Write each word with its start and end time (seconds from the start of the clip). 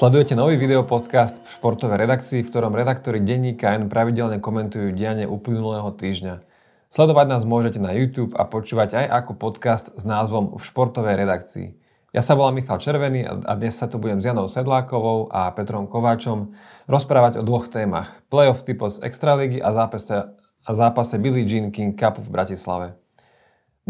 Sledujete 0.00 0.32
nový 0.32 0.56
videopodcast 0.56 1.44
v 1.44 1.48
športovej 1.60 2.00
redakcii, 2.08 2.40
v 2.40 2.48
ktorom 2.48 2.72
redaktori 2.72 3.20
denníka 3.20 3.76
N 3.76 3.92
pravidelne 3.92 4.40
komentujú 4.40 4.96
dianie 4.96 5.28
uplynulého 5.28 5.92
týždňa. 5.92 6.40
Sledovať 6.88 7.26
nás 7.28 7.44
môžete 7.44 7.84
na 7.84 7.92
YouTube 7.92 8.32
a 8.32 8.48
počúvať 8.48 8.96
aj 8.96 9.06
ako 9.12 9.36
podcast 9.36 9.92
s 9.92 10.08
názvom 10.08 10.56
V 10.56 10.62
športovej 10.64 11.20
redakcii. 11.20 11.76
Ja 12.16 12.24
sa 12.24 12.32
volám 12.32 12.56
Michal 12.56 12.80
Červený 12.80 13.28
a 13.28 13.52
dnes 13.60 13.76
sa 13.76 13.92
tu 13.92 14.00
budem 14.00 14.24
s 14.24 14.24
Janou 14.24 14.48
Sedlákovou 14.48 15.28
a 15.28 15.52
Petrom 15.52 15.84
Kováčom 15.84 16.56
rozprávať 16.88 17.36
o 17.36 17.44
dvoch 17.44 17.68
témach. 17.68 18.24
Playoff 18.32 18.64
typos 18.64 19.04
Extraligy 19.04 19.60
a 19.60 19.68
zápase, 19.68 20.32
a 20.64 20.70
zápase 20.72 21.20
Billie 21.20 21.44
Jean 21.44 21.68
King 21.68 21.92
Cupu 21.92 22.24
v 22.24 22.32
Bratislave. 22.32 22.99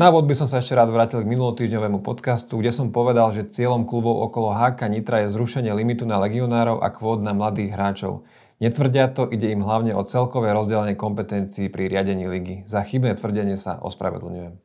Na 0.01 0.09
úvod 0.09 0.25
by 0.25 0.33
som 0.33 0.49
sa 0.49 0.65
ešte 0.65 0.73
rád 0.73 0.89
vrátil 0.89 1.21
k 1.21 1.29
minulotýždňovému 1.29 2.01
podcastu, 2.01 2.57
kde 2.57 2.73
som 2.73 2.89
povedal, 2.89 3.37
že 3.37 3.45
cieľom 3.45 3.85
klubov 3.85 4.33
okolo 4.33 4.49
HK 4.57 4.89
Nitra 4.89 5.29
je 5.29 5.37
zrušenie 5.37 5.69
limitu 5.77 6.09
na 6.09 6.17
legionárov 6.17 6.81
a 6.81 6.89
kvót 6.89 7.21
na 7.21 7.37
mladých 7.37 7.77
hráčov. 7.77 8.25
Netvrdia 8.65 9.13
to, 9.13 9.29
ide 9.29 9.53
im 9.53 9.61
hlavne 9.61 9.93
o 9.93 10.01
celkové 10.01 10.57
rozdelenie 10.57 10.97
kompetencií 10.97 11.69
pri 11.69 11.93
riadení 11.93 12.33
ligy. 12.33 12.65
Za 12.65 12.81
chybné 12.81 13.13
tvrdenie 13.13 13.61
sa 13.61 13.77
ospravedlňujem. 13.77 14.57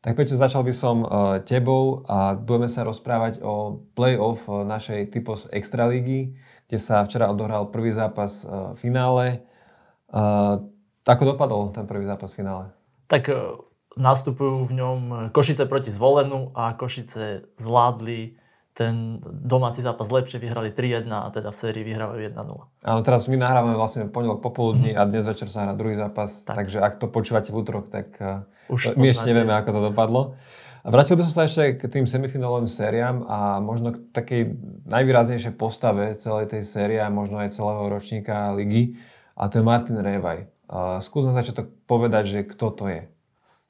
Tak 0.00 0.16
Peťo, 0.16 0.40
začal 0.40 0.64
by 0.64 0.72
som 0.72 1.04
uh, 1.04 1.36
tebou 1.44 2.08
a 2.08 2.32
budeme 2.32 2.72
sa 2.72 2.88
rozprávať 2.88 3.44
o 3.44 3.76
play-off 3.92 4.48
uh, 4.48 4.64
našej 4.64 5.12
typos 5.12 5.52
Extraligy, 5.52 6.32
kde 6.72 6.78
sa 6.80 7.04
včera 7.04 7.28
odohral 7.28 7.68
prvý 7.68 7.92
zápas 7.92 8.40
v 8.48 8.80
finále. 8.80 9.44
Uh, 10.08 10.64
ako 11.04 11.36
dopadol 11.36 11.76
ten 11.76 11.84
prvý 11.84 12.08
zápas 12.08 12.32
v 12.32 12.40
finále? 12.40 12.64
Tak 13.12 13.28
nastupujú 13.96 14.68
v 14.68 14.72
ňom 14.78 15.00
Košice 15.32 15.68
proti 15.68 15.92
Zvolenu 15.92 16.52
a 16.56 16.72
Košice 16.72 17.48
zvládli 17.60 18.40
ten 18.72 19.20
domáci 19.28 19.84
zápas 19.84 20.08
lepšie, 20.08 20.40
vyhrali 20.40 20.72
3-1 20.72 21.04
a 21.12 21.28
teda 21.28 21.52
v 21.52 21.56
sérii 21.60 21.84
vyhrávajú 21.84 22.20
1-0. 22.24 22.88
Áno, 22.88 23.00
teraz 23.04 23.28
my 23.28 23.36
nahrávame 23.36 23.76
vlastne 23.76 24.08
pondelok 24.08 24.40
popoludní 24.40 24.96
mm. 24.96 24.98
a 24.98 25.02
dnes 25.04 25.28
večer 25.28 25.52
sa 25.52 25.68
hrá 25.68 25.76
druhý 25.76 25.92
zápas, 26.00 26.48
tak. 26.48 26.64
takže 26.64 26.80
ak 26.80 26.96
to 26.96 27.04
počúvate 27.12 27.52
v 27.52 27.56
útorok, 27.60 27.92
tak 27.92 28.16
eh, 28.16 28.72
Už 28.72 28.96
my 28.96 29.12
ešte 29.12 29.28
nevieme, 29.28 29.52
ako 29.52 29.70
to 29.76 29.80
dopadlo. 29.92 30.40
A 30.82 30.88
vrátil 30.88 31.20
by 31.20 31.22
som 31.28 31.34
sa 31.36 31.42
ešte 31.44 31.78
k 31.78 31.82
tým 31.86 32.08
semifinálovým 32.08 32.66
sériám 32.66 33.28
a 33.28 33.60
možno 33.60 33.92
k 33.92 34.02
takej 34.10 34.42
najvýraznejšej 34.88 35.54
postave 35.54 36.16
celej 36.16 36.50
tej 36.56 36.64
série 36.64 36.98
a 36.98 37.12
možno 37.12 37.38
aj 37.44 37.52
celého 37.52 37.86
ročníka 37.92 38.56
ligy 38.56 38.96
a 39.36 39.52
to 39.52 39.60
je 39.60 39.68
Martin 39.68 40.00
Revaj. 40.00 40.48
Skús 41.04 41.28
na 41.28 41.36
začiatok 41.36 41.68
povedať, 41.84 42.24
že 42.24 42.40
kto 42.48 42.66
to 42.72 42.84
je. 42.88 43.11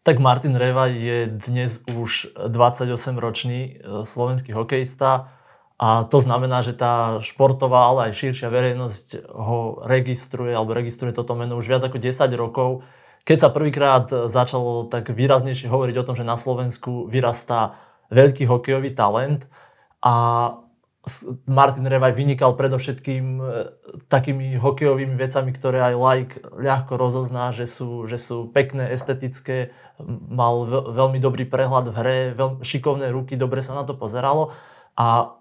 Tak 0.03 0.19
Martin 0.19 0.59
Reva 0.59 0.91
je 0.91 1.31
dnes 1.31 1.79
už 1.95 2.35
28-ročný 2.35 3.61
e, 3.63 3.71
slovenský 4.03 4.51
hokejista 4.51 5.31
a 5.79 6.03
to 6.11 6.19
znamená, 6.19 6.67
že 6.67 6.75
tá 6.75 7.23
športová, 7.23 7.87
ale 7.87 8.11
aj 8.11 8.19
širšia 8.19 8.51
verejnosť 8.51 9.31
ho 9.31 9.79
registruje 9.87 10.51
alebo 10.59 10.75
registruje 10.75 11.15
toto 11.15 11.39
meno 11.39 11.55
už 11.55 11.71
viac 11.71 11.87
ako 11.87 12.03
10 12.03 12.19
rokov. 12.35 12.83
Keď 13.23 13.47
sa 13.47 13.55
prvýkrát 13.55 14.11
začalo 14.27 14.91
tak 14.91 15.07
výraznejšie 15.07 15.71
hovoriť 15.71 15.95
o 15.95 16.07
tom, 16.11 16.19
že 16.19 16.27
na 16.27 16.35
Slovensku 16.35 17.07
vyrastá 17.07 17.79
veľký 18.11 18.51
hokejový 18.51 18.99
talent 18.99 19.47
a 20.03 20.15
Martin 21.51 21.83
Revaj 21.83 22.15
vynikal 22.15 22.55
predovšetkým 22.55 23.25
e, 23.43 23.45
takými 24.07 24.55
hokejovými 24.55 25.19
vecami, 25.19 25.51
ktoré 25.51 25.91
aj 25.91 25.95
like 25.99 26.35
ľahko 26.55 26.95
rozozná, 26.95 27.51
že 27.51 27.67
sú, 27.67 28.07
že 28.07 28.23
sú 28.23 28.47
pekné, 28.55 28.95
estetické, 28.95 29.75
mal 30.31 30.63
veľmi 30.71 31.19
dobrý 31.19 31.43
prehľad 31.43 31.91
v 31.91 31.97
hre, 31.99 32.19
veľmi 32.39 32.63
šikovné 32.63 33.11
ruky, 33.11 33.35
dobre 33.35 33.67
sa 33.67 33.75
na 33.75 33.83
to 33.83 33.99
pozeralo 33.99 34.55
a 34.95 35.35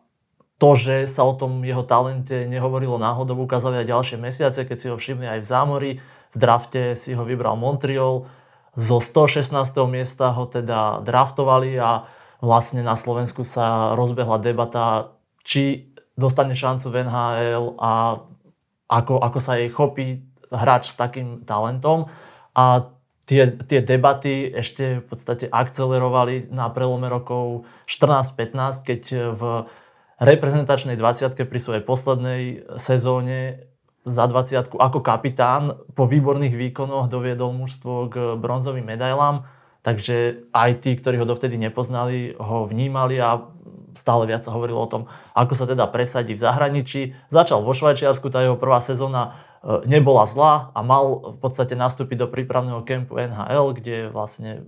to, 0.61 0.77
že 0.77 1.09
sa 1.09 1.25
o 1.25 1.33
tom 1.33 1.61
jeho 1.65 1.81
talente 1.81 2.45
nehovorilo 2.45 3.01
náhodou, 3.01 3.33
ukázali 3.41 3.81
aj 3.81 3.89
ďalšie 3.89 4.17
mesiace, 4.21 4.61
keď 4.61 4.77
si 4.77 4.87
ho 4.93 4.97
všimli 4.97 5.25
aj 5.25 5.39
v 5.41 5.49
zámori. 5.49 5.91
V 6.33 6.37
drafte 6.37 6.93
si 6.93 7.17
ho 7.17 7.25
vybral 7.25 7.57
Montreal. 7.57 8.29
Zo 8.77 9.01
116. 9.01 9.57
miesta 9.89 10.29
ho 10.37 10.45
teda 10.45 11.01
draftovali 11.01 11.81
a 11.81 12.05
vlastne 12.45 12.85
na 12.85 12.93
Slovensku 12.93 13.41
sa 13.41 13.97
rozbehla 13.97 14.37
debata, 14.37 15.17
či 15.41 15.93
dostane 16.15 16.53
šancu 16.53 16.87
v 16.91 16.95
NHL 17.07 17.65
a 17.81 18.21
ako, 18.91 19.23
ako 19.23 19.39
sa 19.39 19.55
jej 19.55 19.71
chopí 19.71 20.21
hráč 20.51 20.91
s 20.91 20.99
takým 20.99 21.47
talentom. 21.47 22.11
A 22.51 22.91
tie, 23.23 23.47
tie 23.63 23.79
debaty 23.79 24.51
ešte 24.51 24.99
v 24.99 25.05
podstate 25.07 25.47
akcelerovali 25.47 26.51
na 26.51 26.67
prelome 26.67 27.07
rokov 27.07 27.63
14-15, 27.87 28.83
keď 28.83 29.01
v 29.31 29.41
reprezentačnej 30.21 30.99
20 30.99 31.33
pri 31.33 31.59
svojej 31.59 31.83
poslednej 31.87 32.41
sezóne 32.77 33.71
za 34.03 34.25
20 34.25 34.77
ako 34.77 34.99
kapitán 35.01 35.77
po 35.93 36.09
výborných 36.09 36.57
výkonoch 36.57 37.09
doviedol 37.09 37.53
mužstvo 37.53 37.93
k 38.09 38.15
bronzovým 38.37 38.85
medailám. 38.85 39.45
Takže 39.81 40.49
aj 40.53 40.85
tí, 40.85 40.93
ktorí 40.93 41.17
ho 41.17 41.25
dovtedy 41.25 41.57
nepoznali, 41.57 42.37
ho 42.37 42.69
vnímali 42.69 43.17
a 43.17 43.41
stále 43.93 44.27
viac 44.27 44.43
sa 44.43 44.55
hovorilo 44.55 44.81
o 44.81 44.91
tom, 44.91 45.07
ako 45.33 45.53
sa 45.55 45.65
teda 45.65 45.87
presadí 45.87 46.35
v 46.35 46.43
zahraničí. 46.43 47.01
Začal 47.31 47.63
vo 47.63 47.71
Švajčiarsku, 47.75 48.27
tá 48.31 48.43
jeho 48.43 48.59
prvá 48.59 48.79
sezóna 48.83 49.39
e, 49.63 49.85
nebola 49.87 50.27
zlá 50.27 50.69
a 50.75 50.79
mal 50.83 51.35
v 51.35 51.37
podstate 51.39 51.77
nastúpiť 51.77 52.23
do 52.23 52.27
prípravného 52.27 52.83
kempu 52.83 53.17
NHL, 53.17 53.77
kde 53.77 53.95
vlastne 54.11 54.67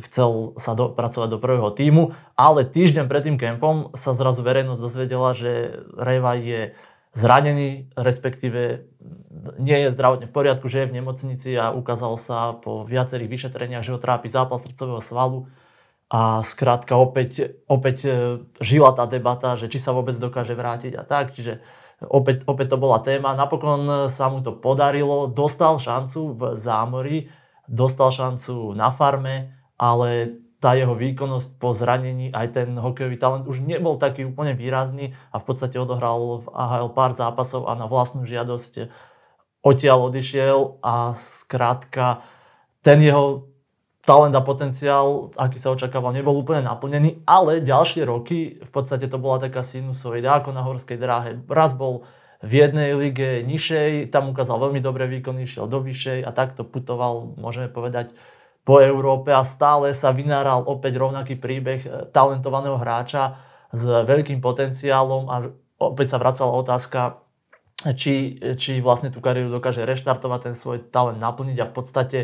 chcel 0.00 0.56
sa 0.56 0.72
dopracovať 0.72 1.28
do 1.28 1.38
prvého 1.42 1.68
týmu, 1.68 2.16
ale 2.32 2.64
týždeň 2.64 3.04
pred 3.04 3.22
tým 3.28 3.36
kempom 3.36 3.92
sa 3.92 4.16
zrazu 4.16 4.40
verejnosť 4.40 4.80
dozvedela, 4.80 5.36
že 5.36 5.84
Reva 6.00 6.32
je 6.32 6.72
zranený, 7.12 7.92
respektíve 7.92 8.88
nie 9.60 9.78
je 9.84 9.92
zdravotne 9.92 10.24
v 10.24 10.32
poriadku, 10.32 10.64
že 10.72 10.84
je 10.84 10.88
v 10.88 10.96
nemocnici 10.96 11.50
a 11.60 11.76
ukázalo 11.76 12.16
sa 12.16 12.56
po 12.56 12.88
viacerých 12.88 13.28
vyšetreniach, 13.28 13.84
že 13.84 13.92
ho 13.92 14.00
trápi 14.00 14.32
zápal 14.32 14.56
srdcového 14.56 15.04
svalu 15.04 15.50
a 16.12 16.44
skrátka 16.44 17.00
opäť, 17.00 17.56
opäť 17.72 17.96
e, 18.04 18.12
žila 18.60 18.92
tá 18.92 19.08
debata, 19.08 19.56
že 19.56 19.72
či 19.72 19.80
sa 19.80 19.96
vôbec 19.96 20.12
dokáže 20.20 20.52
vrátiť 20.52 20.92
a 21.00 21.08
tak. 21.08 21.32
Čiže 21.32 21.64
opäť, 22.04 22.44
opäť 22.44 22.76
to 22.76 22.78
bola 22.78 23.00
téma. 23.00 23.32
Napokon 23.32 24.12
sa 24.12 24.28
mu 24.28 24.44
to 24.44 24.52
podarilo, 24.52 25.24
dostal 25.24 25.80
šancu 25.80 26.36
v 26.36 26.42
zámori, 26.60 27.32
dostal 27.64 28.12
šancu 28.12 28.76
na 28.76 28.92
farme, 28.92 29.56
ale 29.80 30.36
tá 30.60 30.76
jeho 30.76 30.94
výkonnosť 30.94 31.58
po 31.58 31.74
zranení, 31.74 32.30
aj 32.30 32.46
ten 32.54 32.68
hokejový 32.78 33.18
talent 33.18 33.50
už 33.50 33.64
nebol 33.64 33.98
taký 33.98 34.28
úplne 34.28 34.54
výrazný 34.54 35.10
a 35.34 35.42
v 35.42 35.44
podstate 35.48 35.74
odohral 35.74 36.44
v 36.44 36.46
AHL 36.54 36.94
pár 36.94 37.18
zápasov 37.18 37.66
a 37.66 37.74
na 37.74 37.90
vlastnú 37.90 38.22
žiadosť 38.28 38.86
odtiaľ 39.62 40.12
odišiel 40.12 40.78
a 40.78 41.18
skrátka 41.18 42.22
ten 42.82 43.02
jeho 43.02 43.50
talent 44.02 44.34
a 44.34 44.42
potenciál, 44.42 45.30
aký 45.38 45.62
sa 45.62 45.70
očakával, 45.70 46.10
nebol 46.10 46.34
úplne 46.34 46.66
naplnený, 46.66 47.22
ale 47.22 47.62
ďalšie 47.62 48.02
roky 48.02 48.58
v 48.58 48.70
podstate 48.74 49.06
to 49.06 49.18
bola 49.22 49.38
taká 49.38 49.62
sinusoida 49.62 50.42
ako 50.42 50.50
na 50.50 50.66
horskej 50.66 50.98
dráhe. 50.98 51.38
Raz 51.46 51.78
bol 51.78 52.02
v 52.42 52.52
jednej 52.66 52.98
lige 52.98 53.46
nižšej, 53.46 54.10
tam 54.10 54.34
ukázal 54.34 54.58
veľmi 54.58 54.82
dobré 54.82 55.06
výkony, 55.06 55.46
išiel 55.46 55.70
do 55.70 55.78
vyššej 55.78 56.26
a 56.26 56.34
takto 56.34 56.66
putoval, 56.66 57.38
môžeme 57.38 57.70
povedať, 57.70 58.10
po 58.62 58.78
Európe 58.78 59.34
a 59.34 59.42
stále 59.42 59.90
sa 59.90 60.14
vynáral 60.14 60.62
opäť 60.66 60.98
rovnaký 60.98 61.38
príbeh 61.38 61.80
eh, 61.82 61.90
talentovaného 62.10 62.78
hráča 62.78 63.38
s 63.70 63.82
veľkým 63.86 64.42
potenciálom 64.42 65.30
a 65.30 65.50
opäť 65.78 66.14
sa 66.14 66.18
vracala 66.22 66.52
otázka, 66.58 67.22
či, 67.98 68.38
či 68.54 68.78
vlastne 68.78 69.10
tú 69.10 69.18
kariéru 69.18 69.50
dokáže 69.50 69.82
reštartovať, 69.82 70.40
ten 70.50 70.54
svoj 70.54 70.86
talent 70.94 71.18
naplniť 71.18 71.58
a 71.58 71.66
v 71.66 71.74
podstate 71.74 72.18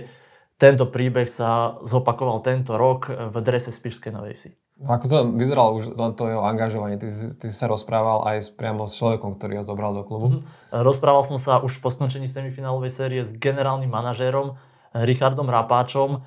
tento 0.59 0.91
príbeh 0.91 1.31
sa 1.31 1.79
zopakoval 1.87 2.43
tento 2.43 2.75
rok 2.75 3.09
v 3.09 3.37
drese 3.47 3.71
Spišskej 3.71 4.11
Novej 4.11 4.35
Vsi. 4.35 4.51
No 4.79 4.95
ako 4.95 5.05
to 5.11 5.17
vyzeralo 5.35 5.71
už 5.79 5.95
to 6.15 6.25
jeho 6.31 6.43
angažovanie? 6.47 6.99
Ty, 6.99 7.11
ty 7.11 7.49
sa 7.51 7.67
rozprával 7.67 8.27
aj 8.31 8.55
priamo 8.55 8.87
s 8.87 8.95
človekom, 8.99 9.35
ktorý 9.35 9.63
ho 9.63 9.65
zobral 9.67 9.91
do 9.91 10.07
klubu? 10.07 10.27
Mm-hmm. 10.39 10.83
Rozprával 10.87 11.27
som 11.27 11.39
sa 11.43 11.59
už 11.59 11.83
po 11.83 11.91
skončení 11.91 12.31
semifinálovej 12.31 12.95
série 12.95 13.23
s 13.27 13.35
generálnym 13.35 13.91
manažérom 13.91 14.55
Richardom 14.95 15.51
Rapáčom. 15.51 16.23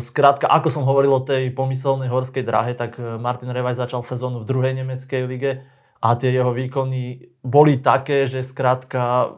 Skrátka, 0.00 0.48
ako 0.52 0.68
som 0.68 0.84
hovoril 0.84 1.16
o 1.16 1.24
tej 1.24 1.52
pomyselnej 1.52 2.08
horskej 2.12 2.44
dráhe, 2.44 2.72
tak 2.76 2.96
Martin 2.96 3.52
Revaj 3.52 3.80
začal 3.80 4.04
sezónu 4.04 4.44
v 4.44 4.48
druhej 4.48 4.72
nemeckej 4.76 5.22
lige 5.24 5.64
a 6.02 6.18
tie 6.18 6.34
jeho 6.34 6.52
výkony 6.52 7.32
boli 7.46 7.78
také, 7.78 8.26
že 8.26 8.42
skrátka 8.42 9.32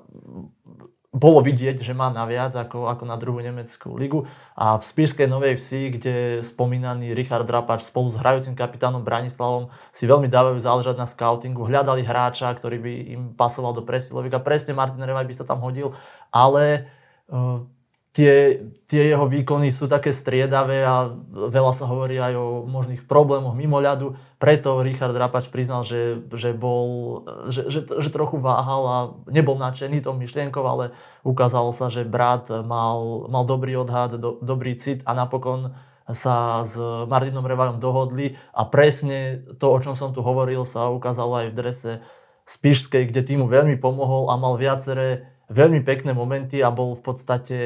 bolo 1.14 1.38
vidieť, 1.46 1.78
že 1.78 1.94
má 1.94 2.10
naviac 2.10 2.58
ako, 2.58 2.90
ako 2.90 3.06
na 3.06 3.14
druhú 3.14 3.38
nemeckú 3.38 3.94
ligu. 3.94 4.26
A 4.58 4.74
v 4.74 4.82
Spišskej 4.82 5.30
Novej 5.30 5.54
Vsi, 5.54 5.94
kde 5.94 6.14
spomínaný 6.42 7.14
Richard 7.14 7.46
Drapač 7.46 7.86
spolu 7.86 8.10
s 8.10 8.18
hrajúcim 8.18 8.58
kapitánom 8.58 9.06
Branislavom 9.06 9.70
si 9.94 10.10
veľmi 10.10 10.26
dávajú 10.26 10.58
záležať 10.58 10.98
na 10.98 11.06
scoutingu, 11.06 11.70
hľadali 11.70 12.02
hráča, 12.02 12.50
ktorý 12.58 12.82
by 12.82 12.92
im 13.14 13.22
pasoval 13.38 13.78
do 13.78 13.86
presilovika. 13.86 14.42
Presne 14.42 14.74
Martin 14.74 15.06
Revaj 15.06 15.30
by 15.30 15.34
sa 15.38 15.46
tam 15.46 15.62
hodil, 15.62 15.94
ale 16.34 16.90
uh, 17.30 17.62
tie, 18.14 18.62
tie 18.86 19.10
jeho 19.10 19.26
výkony 19.26 19.74
sú 19.74 19.90
také 19.90 20.14
striedavé 20.14 20.86
a 20.86 21.10
veľa 21.34 21.74
sa 21.74 21.90
hovorí 21.90 22.14
aj 22.14 22.38
o 22.38 22.46
možných 22.62 23.10
problémoch 23.10 23.58
mimo 23.58 23.82
ľadu. 23.82 24.14
Preto 24.38 24.86
Richard 24.86 25.18
Rapač 25.18 25.50
priznal, 25.50 25.82
že, 25.82 26.22
že, 26.30 26.54
bol, 26.54 27.20
že, 27.50 27.66
že, 27.66 27.82
že 27.82 28.08
trochu 28.14 28.38
váhal 28.38 28.82
a 28.86 28.98
nebol 29.26 29.58
nadšený 29.58 30.06
tou 30.06 30.14
myšlienkou, 30.14 30.62
ale 30.62 30.94
ukázalo 31.26 31.74
sa, 31.74 31.90
že 31.90 32.06
brat 32.06 32.46
mal, 32.62 33.26
mal 33.26 33.42
dobrý 33.42 33.74
odhad, 33.82 34.14
do, 34.14 34.38
dobrý 34.38 34.78
cit 34.78 35.02
a 35.02 35.12
napokon 35.12 35.74
sa 36.06 36.62
s 36.62 36.78
Martinom 37.10 37.48
Revajom 37.48 37.82
dohodli 37.82 38.38
a 38.54 38.62
presne 38.68 39.42
to, 39.58 39.74
o 39.74 39.78
čom 39.82 39.98
som 39.98 40.14
tu 40.14 40.22
hovoril, 40.22 40.62
sa 40.68 40.86
ukázalo 40.92 41.42
aj 41.42 41.46
v 41.50 41.56
drese 41.56 41.92
Spišskej, 42.44 43.08
kde 43.08 43.24
týmu 43.24 43.48
veľmi 43.48 43.80
pomohol 43.80 44.28
a 44.28 44.36
mal 44.36 44.60
viaceré 44.60 45.32
veľmi 45.48 45.80
pekné 45.80 46.12
momenty 46.12 46.60
a 46.60 46.68
bol 46.68 46.92
v 46.92 47.02
podstate 47.02 47.56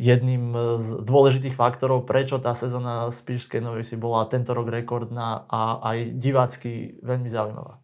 jedným 0.00 0.56
z 0.80 0.88
dôležitých 1.04 1.52
faktorov, 1.52 2.08
prečo 2.08 2.40
tá 2.40 2.56
sezóna 2.56 3.12
Spišskej 3.12 3.60
Novej 3.60 3.84
si 3.84 4.00
bola 4.00 4.24
tento 4.24 4.56
rok 4.56 4.72
rekordná 4.72 5.44
a 5.44 5.76
aj 5.92 6.16
divácky 6.16 6.96
veľmi 7.04 7.28
zaujímavá. 7.28 7.76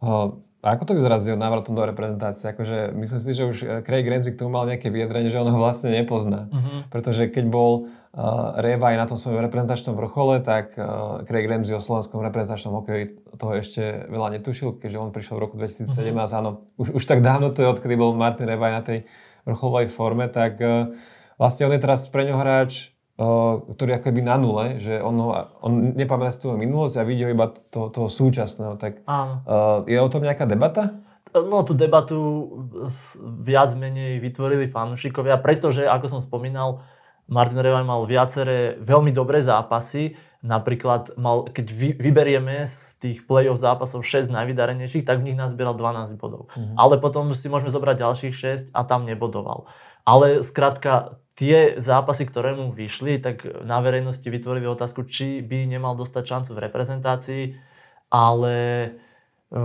O, 0.00 0.40
ako 0.60 0.82
to 0.84 0.92
vyzerá 0.92 1.16
s 1.16 1.24
jeho 1.24 1.40
návratom 1.40 1.72
do 1.72 1.84
reprezentácie? 1.88 2.52
Akože 2.52 2.92
myslím 2.92 3.20
si, 3.20 3.30
že 3.32 3.44
už 3.48 3.56
eh, 3.64 3.68
Craig 3.80 4.04
Ramsey 4.04 4.36
k 4.36 4.40
tomu 4.40 4.52
mal 4.52 4.68
nejaké 4.68 4.92
vyjadrenie, 4.92 5.32
že 5.32 5.40
on 5.40 5.48
ho 5.48 5.56
vlastne 5.56 5.88
nepozná. 5.88 6.52
Uh-huh. 6.52 6.84
Pretože 6.92 7.32
keď 7.32 7.48
bol 7.48 7.88
uh, 7.88 8.60
Reva 8.60 8.92
aj 8.92 8.96
na 9.00 9.06
tom 9.08 9.16
svojom 9.16 9.40
reprezentačnom 9.40 9.96
vrchole, 9.96 10.44
tak 10.44 10.76
uh, 10.76 11.24
Craig 11.24 11.48
Ramsey 11.48 11.72
o 11.72 11.80
slovenskom 11.80 12.20
reprezentačnom 12.20 12.76
hokeji 12.76 13.24
toho 13.40 13.52
ešte 13.56 14.04
veľa 14.12 14.36
netušil, 14.36 14.76
keďže 14.76 15.00
on 15.00 15.10
prišiel 15.16 15.40
v 15.40 15.44
roku 15.48 15.56
2017. 15.56 15.96
Uh-huh. 15.96 16.28
Áno, 16.28 16.50
už, 16.76 16.92
už 16.92 17.04
tak 17.08 17.24
dávno 17.24 17.48
to 17.56 17.64
je, 17.64 17.72
odkedy 17.72 17.96
bol 17.96 18.12
Martin 18.12 18.44
Reva 18.44 18.68
aj 18.68 18.74
na 18.76 18.84
tej 18.84 18.98
vrcholovej 19.44 19.88
forme, 19.92 20.26
tak 20.28 20.60
e, 20.60 20.94
vlastne 21.40 21.68
on 21.68 21.74
je 21.74 21.82
teraz 21.82 22.08
pre 22.08 22.28
ňo 22.28 22.36
hráč, 22.36 22.92
e, 23.16 23.26
ktorý 23.72 24.00
ako 24.00 24.08
by 24.12 24.22
na 24.24 24.36
nule, 24.36 24.64
že 24.76 25.00
on, 25.00 25.16
ho, 25.20 25.30
on 25.64 25.96
nepamätá 25.96 26.32
si 26.32 26.42
tú 26.44 26.52
minulosť 26.52 27.00
a 27.00 27.06
vidí 27.08 27.24
ho 27.24 27.30
iba 27.32 27.52
to, 27.72 27.92
toho 27.92 28.08
súčasného. 28.08 28.76
Tak 28.76 29.04
Áno. 29.08 29.34
E, 29.86 29.94
je 29.94 29.98
o 30.00 30.10
tom 30.12 30.24
nejaká 30.24 30.44
debata? 30.44 31.00
No 31.30 31.62
tú 31.62 31.78
debatu 31.78 32.18
viac 33.38 33.70
menej 33.78 34.18
vytvorili 34.18 34.66
fanúšikovia, 34.66 35.38
pretože, 35.38 35.86
ako 35.86 36.18
som 36.18 36.20
spomínal, 36.20 36.82
Martin 37.30 37.62
Revaj 37.62 37.86
mal 37.86 38.02
viaceré 38.10 38.74
veľmi 38.82 39.14
dobré 39.14 39.38
zápasy, 39.38 40.18
Napríklad, 40.40 41.20
mal, 41.20 41.44
keď 41.52 41.66
vy, 41.68 41.88
vyberieme 42.00 42.64
z 42.64 42.96
tých 42.96 43.28
play-off 43.28 43.60
zápasov 43.60 44.00
6 44.00 44.32
najvydarenejších, 44.32 45.04
tak 45.04 45.20
v 45.20 45.32
nich 45.32 45.36
nazbieral 45.36 45.76
12 45.76 46.16
bodov. 46.16 46.48
Mm-hmm. 46.56 46.80
Ale 46.80 46.96
potom 46.96 47.36
si 47.36 47.52
môžeme 47.52 47.68
zobrať 47.68 48.00
ďalších 48.00 48.34
6 48.34 48.72
a 48.72 48.80
tam 48.88 49.04
nebodoval. 49.04 49.68
Ale 50.08 50.40
skrátka, 50.40 51.20
tie 51.36 51.76
zápasy, 51.76 52.24
ktoré 52.24 52.52
mu 52.52 52.72
vyšli, 52.72 53.20
tak 53.20 53.44
na 53.64 53.84
verejnosti 53.84 54.24
vytvorili 54.24 54.68
otázku, 54.68 55.08
či 55.08 55.44
by 55.44 55.64
nemal 55.64 55.92
dostať 55.96 56.24
šancu 56.24 56.50
v 56.56 56.62
reprezentácii, 56.68 57.44
ale 58.12 58.56
e, 59.48 59.58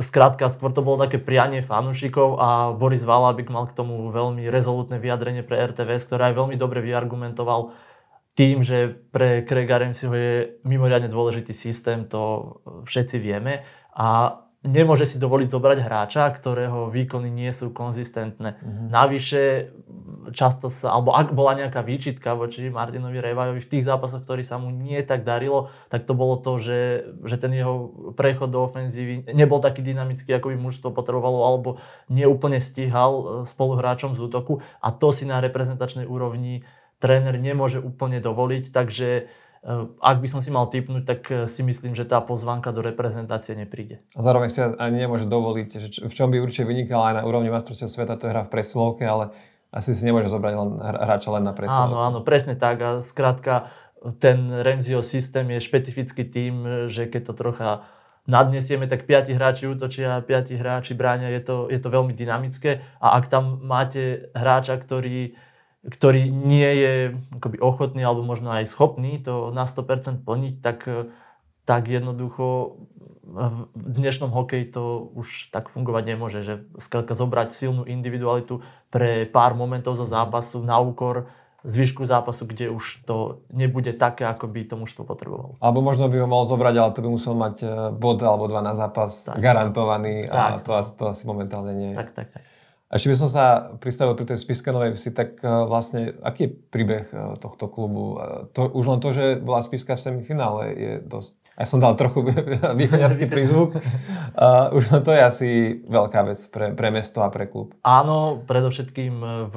skrátka, 0.00 0.48
skôr 0.48 0.72
to 0.72 0.80
bolo 0.80 1.04
také 1.04 1.20
prianie 1.20 1.60
fanúšikov 1.60 2.40
a 2.40 2.48
Boris 2.72 3.04
Valabik 3.04 3.52
mal 3.52 3.68
k 3.68 3.76
tomu 3.76 4.08
veľmi 4.08 4.48
rezolutné 4.48 4.96
vyjadrenie 4.96 5.44
pre 5.44 5.60
RTVS, 5.60 6.08
ktoré 6.08 6.32
aj 6.32 6.40
veľmi 6.40 6.56
dobre 6.56 6.80
vyargumentoval, 6.80 7.76
tým, 8.34 8.66
že 8.66 8.98
pre 9.14 9.46
Craiga 9.46 9.78
Ramseyho 9.78 10.14
je 10.14 10.34
mimoriadne 10.66 11.06
dôležitý 11.06 11.54
systém, 11.54 12.02
to 12.10 12.58
všetci 12.82 13.16
vieme 13.22 13.62
a 13.94 14.42
nemôže 14.64 15.04
si 15.04 15.20
dovoliť 15.20 15.48
zobrať 15.52 15.78
hráča, 15.84 16.24
ktorého 16.32 16.88
výkony 16.88 17.28
nie 17.28 17.52
sú 17.52 17.70
konzistentné. 17.70 18.56
Mm-hmm. 18.56 18.88
Navyše, 18.88 19.42
často 20.32 20.72
sa, 20.72 20.96
alebo 20.96 21.12
ak 21.12 21.36
bola 21.36 21.52
nejaká 21.54 21.84
výčitka 21.84 22.32
voči 22.32 22.72
Martinovi 22.72 23.20
Revajovi 23.20 23.60
v 23.60 23.70
tých 23.70 23.84
zápasoch, 23.84 24.24
ktorý 24.24 24.40
sa 24.40 24.56
mu 24.56 24.72
nie 24.72 24.98
tak 25.04 25.22
darilo, 25.22 25.68
tak 25.92 26.08
to 26.08 26.16
bolo 26.16 26.40
to, 26.40 26.58
že, 26.64 26.80
že 27.28 27.36
ten 27.36 27.52
jeho 27.52 27.92
prechod 28.16 28.50
do 28.50 28.64
ofenzívy 28.64 29.30
nebol 29.36 29.60
taký 29.60 29.84
dynamický, 29.84 30.32
ako 30.32 30.50
by 30.50 30.56
mužstvo 30.56 30.88
potrebovalo, 30.96 31.44
alebo 31.44 31.68
neúplne 32.08 32.58
stíhal 32.58 33.44
spoluhráčom 33.44 34.16
z 34.16 34.26
útoku 34.26 34.64
a 34.80 34.88
to 34.90 35.12
si 35.12 35.28
na 35.28 35.44
reprezentačnej 35.44 36.08
úrovni 36.08 36.64
tréner 36.98 37.36
nemôže 37.38 37.78
úplne 37.82 38.18
dovoliť, 38.18 38.70
takže 38.70 39.08
eh, 39.26 39.84
ak 40.00 40.16
by 40.20 40.28
som 40.28 40.40
si 40.40 40.50
mal 40.50 40.70
typnúť, 40.70 41.02
tak 41.04 41.20
eh, 41.30 41.36
si 41.46 41.62
myslím, 41.64 41.92
že 41.96 42.08
tá 42.08 42.20
pozvánka 42.22 42.70
do 42.70 42.80
reprezentácie 42.82 43.54
nepríde. 43.58 44.02
A 44.14 44.20
zároveň 44.20 44.48
si 44.50 44.60
ani 44.62 45.08
nemôže 45.08 45.26
dovoliť, 45.26 45.68
že 45.78 45.88
v 46.06 46.14
čom 46.14 46.28
by 46.30 46.38
určite 46.40 46.68
vynikala 46.68 47.12
aj 47.12 47.14
na 47.20 47.22
úrovni 47.26 47.50
majstrovstiev 47.50 47.90
sveta, 47.90 48.18
to 48.18 48.28
je 48.28 48.32
hra 48.34 48.42
v 48.46 48.52
presilovke, 48.52 49.04
ale 49.04 49.34
asi 49.74 49.90
si 49.90 50.06
nemôže 50.06 50.30
zobrať 50.30 50.54
len 50.54 50.70
hráča 50.78 51.34
len 51.34 51.42
na 51.42 51.50
presilovke. 51.50 51.90
Áno, 51.90 51.98
áno, 52.06 52.18
presne 52.22 52.54
tak. 52.54 52.78
A 52.78 52.90
skrátka, 53.02 53.74
ten 54.22 54.52
Remzio 54.62 55.02
systém 55.02 55.50
je 55.50 55.58
špecifický 55.58 56.22
tým, 56.28 56.86
že 56.86 57.10
keď 57.10 57.22
to 57.26 57.34
trocha 57.34 57.70
nadnesieme, 58.24 58.88
tak 58.88 59.04
5 59.04 59.32
hráči 59.36 59.64
útočia, 59.68 60.20
5 60.20 60.60
hráči 60.60 60.92
bráňa, 60.96 61.28
je 61.32 61.40
to, 61.44 61.56
je 61.68 61.80
to 61.80 61.88
veľmi 61.92 62.12
dynamické. 62.16 62.80
A 63.00 63.16
ak 63.16 63.28
tam 63.28 63.60
máte 63.64 64.32
hráča, 64.32 64.80
ktorý 64.80 65.36
ktorý 65.84 66.32
nie 66.32 66.70
je 66.80 66.92
akoby 67.36 67.60
ochotný 67.60 68.00
alebo 68.00 68.24
možno 68.24 68.52
aj 68.52 68.68
schopný 68.68 69.20
to 69.20 69.52
na 69.52 69.68
100% 69.68 70.24
plniť, 70.24 70.54
tak, 70.64 70.88
tak 71.68 71.82
jednoducho 71.88 72.80
v 73.24 73.58
dnešnom 73.74 74.28
hokeji 74.30 74.68
to 74.68 75.10
už 75.16 75.48
tak 75.48 75.72
fungovať 75.72 76.02
nemôže, 76.14 76.40
že 76.44 76.54
skrátka 76.76 77.16
zobrať 77.16 77.56
silnú 77.56 77.82
individualitu 77.88 78.60
pre 78.92 79.24
pár 79.24 79.56
momentov 79.56 79.96
zo 79.96 80.04
zápasu 80.04 80.60
na 80.60 80.76
úkor 80.78 81.32
zvyšku 81.64 82.04
zápasu, 82.04 82.44
kde 82.44 82.68
už 82.68 83.08
to 83.08 83.40
nebude 83.48 83.88
také, 83.96 84.28
ako 84.28 84.44
by 84.52 84.68
to 84.68 84.76
mužstvo 84.76 85.08
potrebovalo. 85.08 85.56
Alebo 85.64 85.80
možno 85.80 86.12
by 86.12 86.20
ho 86.20 86.28
mal 86.28 86.44
zobrať, 86.44 86.74
ale 86.76 86.90
to 86.92 87.00
by 87.00 87.08
musel 87.08 87.32
mať 87.32 87.56
eh, 87.64 87.68
bod 87.96 88.20
alebo 88.20 88.44
dva 88.52 88.60
na 88.60 88.76
zápas 88.76 89.32
tak, 89.32 89.40
garantovaný 89.40 90.28
tak, 90.28 90.36
a 90.36 90.44
to, 90.60 90.76
to 90.76 91.02
asi 91.08 91.24
momentálne 91.24 91.72
nie 91.72 91.90
je. 91.96 91.98
Tak, 91.98 92.10
tak, 92.12 92.28
tak. 92.36 92.42
A 92.94 93.02
ešte 93.02 93.10
by 93.10 93.18
som 93.18 93.26
sa 93.26 93.74
pristavil 93.82 94.14
pri 94.14 94.30
tej 94.30 94.38
Spiskanovej 94.38 94.94
vsi, 94.94 95.10
tak 95.10 95.42
e, 95.42 95.50
vlastne 95.66 96.14
aký 96.22 96.46
je 96.46 96.54
príbeh 96.70 97.10
e, 97.10 97.34
tohto 97.42 97.66
klubu? 97.66 98.22
E, 98.22 98.46
to, 98.54 98.70
už 98.70 98.86
len 98.86 99.02
to, 99.02 99.10
že 99.10 99.42
bola 99.42 99.66
Spiska 99.66 99.98
v 99.98 100.04
semifinále 100.06 100.62
je 100.78 100.92
dosť... 101.02 101.34
Ja 101.58 101.66
som 101.66 101.82
dal 101.82 101.98
trochu 101.98 102.22
východňarský 102.78 103.26
prízvuk. 103.26 103.74
Uh, 103.74 104.74
už 104.78 104.94
len 104.94 105.02
to 105.02 105.10
je 105.10 105.22
asi 105.22 105.50
veľká 105.86 106.22
vec 106.26 106.38
pre, 106.54 106.70
pre 106.70 106.94
mesto 106.94 107.22
a 107.22 107.34
pre 107.34 107.50
klub. 107.50 107.74
Áno, 107.82 108.42
predovšetkým 108.46 109.14
v 109.50 109.56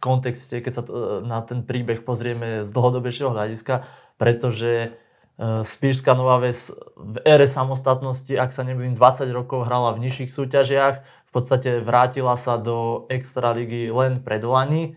kontexte, 0.00 0.60
keď 0.60 0.72
sa 0.72 0.82
na 1.24 1.40
ten 1.44 1.64
príbeh 1.64 2.04
pozrieme 2.04 2.64
z 2.64 2.68
dlhodobejšieho 2.68 3.32
hľadiska, 3.32 3.84
pretože 4.16 4.96
Spišská 5.40 6.14
Nová 6.14 6.38
Ves 6.38 6.70
v 6.94 7.18
ére 7.26 7.50
samostatnosti, 7.50 8.30
ak 8.38 8.54
sa 8.54 8.62
nebudem 8.62 8.94
20 8.94 9.26
rokov 9.34 9.66
hrala 9.66 9.90
v 9.90 10.06
nižších 10.06 10.30
súťažiach, 10.30 11.02
podstate 11.34 11.82
vrátila 11.82 12.38
sa 12.38 12.54
do 12.54 13.10
Extraligy 13.10 13.90
len 13.90 14.22
pred 14.22 14.46
Lani. 14.46 14.94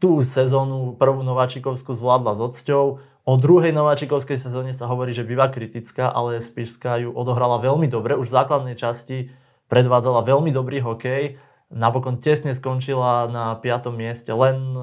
Tú 0.00 0.24
sezónu 0.24 0.96
prvú 0.96 1.20
Nováčikovskú 1.20 1.92
zvládla 1.92 2.34
s 2.34 2.40
odsťou. 2.40 2.84
O 3.24 3.34
druhej 3.40 3.72
Nováčikovskej 3.72 4.36
sezóne 4.36 4.76
sa 4.76 4.84
hovorí, 4.88 5.16
že 5.16 5.24
býva 5.24 5.48
kritická, 5.48 6.12
ale 6.12 6.44
Spišská 6.44 7.04
ju 7.04 7.12
odohrala 7.12 7.60
veľmi 7.60 7.88
dobre. 7.88 8.16
Už 8.16 8.28
v 8.28 8.36
základnej 8.36 8.76
časti 8.76 9.32
predvádzala 9.72 10.28
veľmi 10.28 10.52
dobrý 10.52 10.84
hokej. 10.84 11.40
Napokon 11.72 12.20
tesne 12.20 12.52
skončila 12.52 13.26
na 13.32 13.56
5. 13.56 13.88
mieste 13.96 14.28
len 14.28 14.76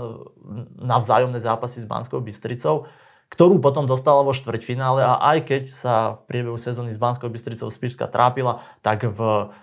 na 0.81 0.97
vzájomné 0.97 1.37
zápasy 1.37 1.85
s 1.85 1.87
Banskou 1.87 2.17
Bystricou, 2.19 2.89
ktorú 3.29 3.61
potom 3.61 3.85
dostala 3.85 4.25
vo 4.25 4.33
štvrťfinále 4.33 5.05
a 5.05 5.21
aj 5.37 5.37
keď 5.45 5.63
sa 5.69 5.95
v 6.17 6.21
priebehu 6.25 6.57
sezóny 6.57 6.91
s 6.91 6.99
Banskou 6.99 7.29
Bystricou 7.29 7.69
Spišská 7.69 8.09
trápila, 8.09 8.65
tak 8.81 9.05
v 9.05 9.53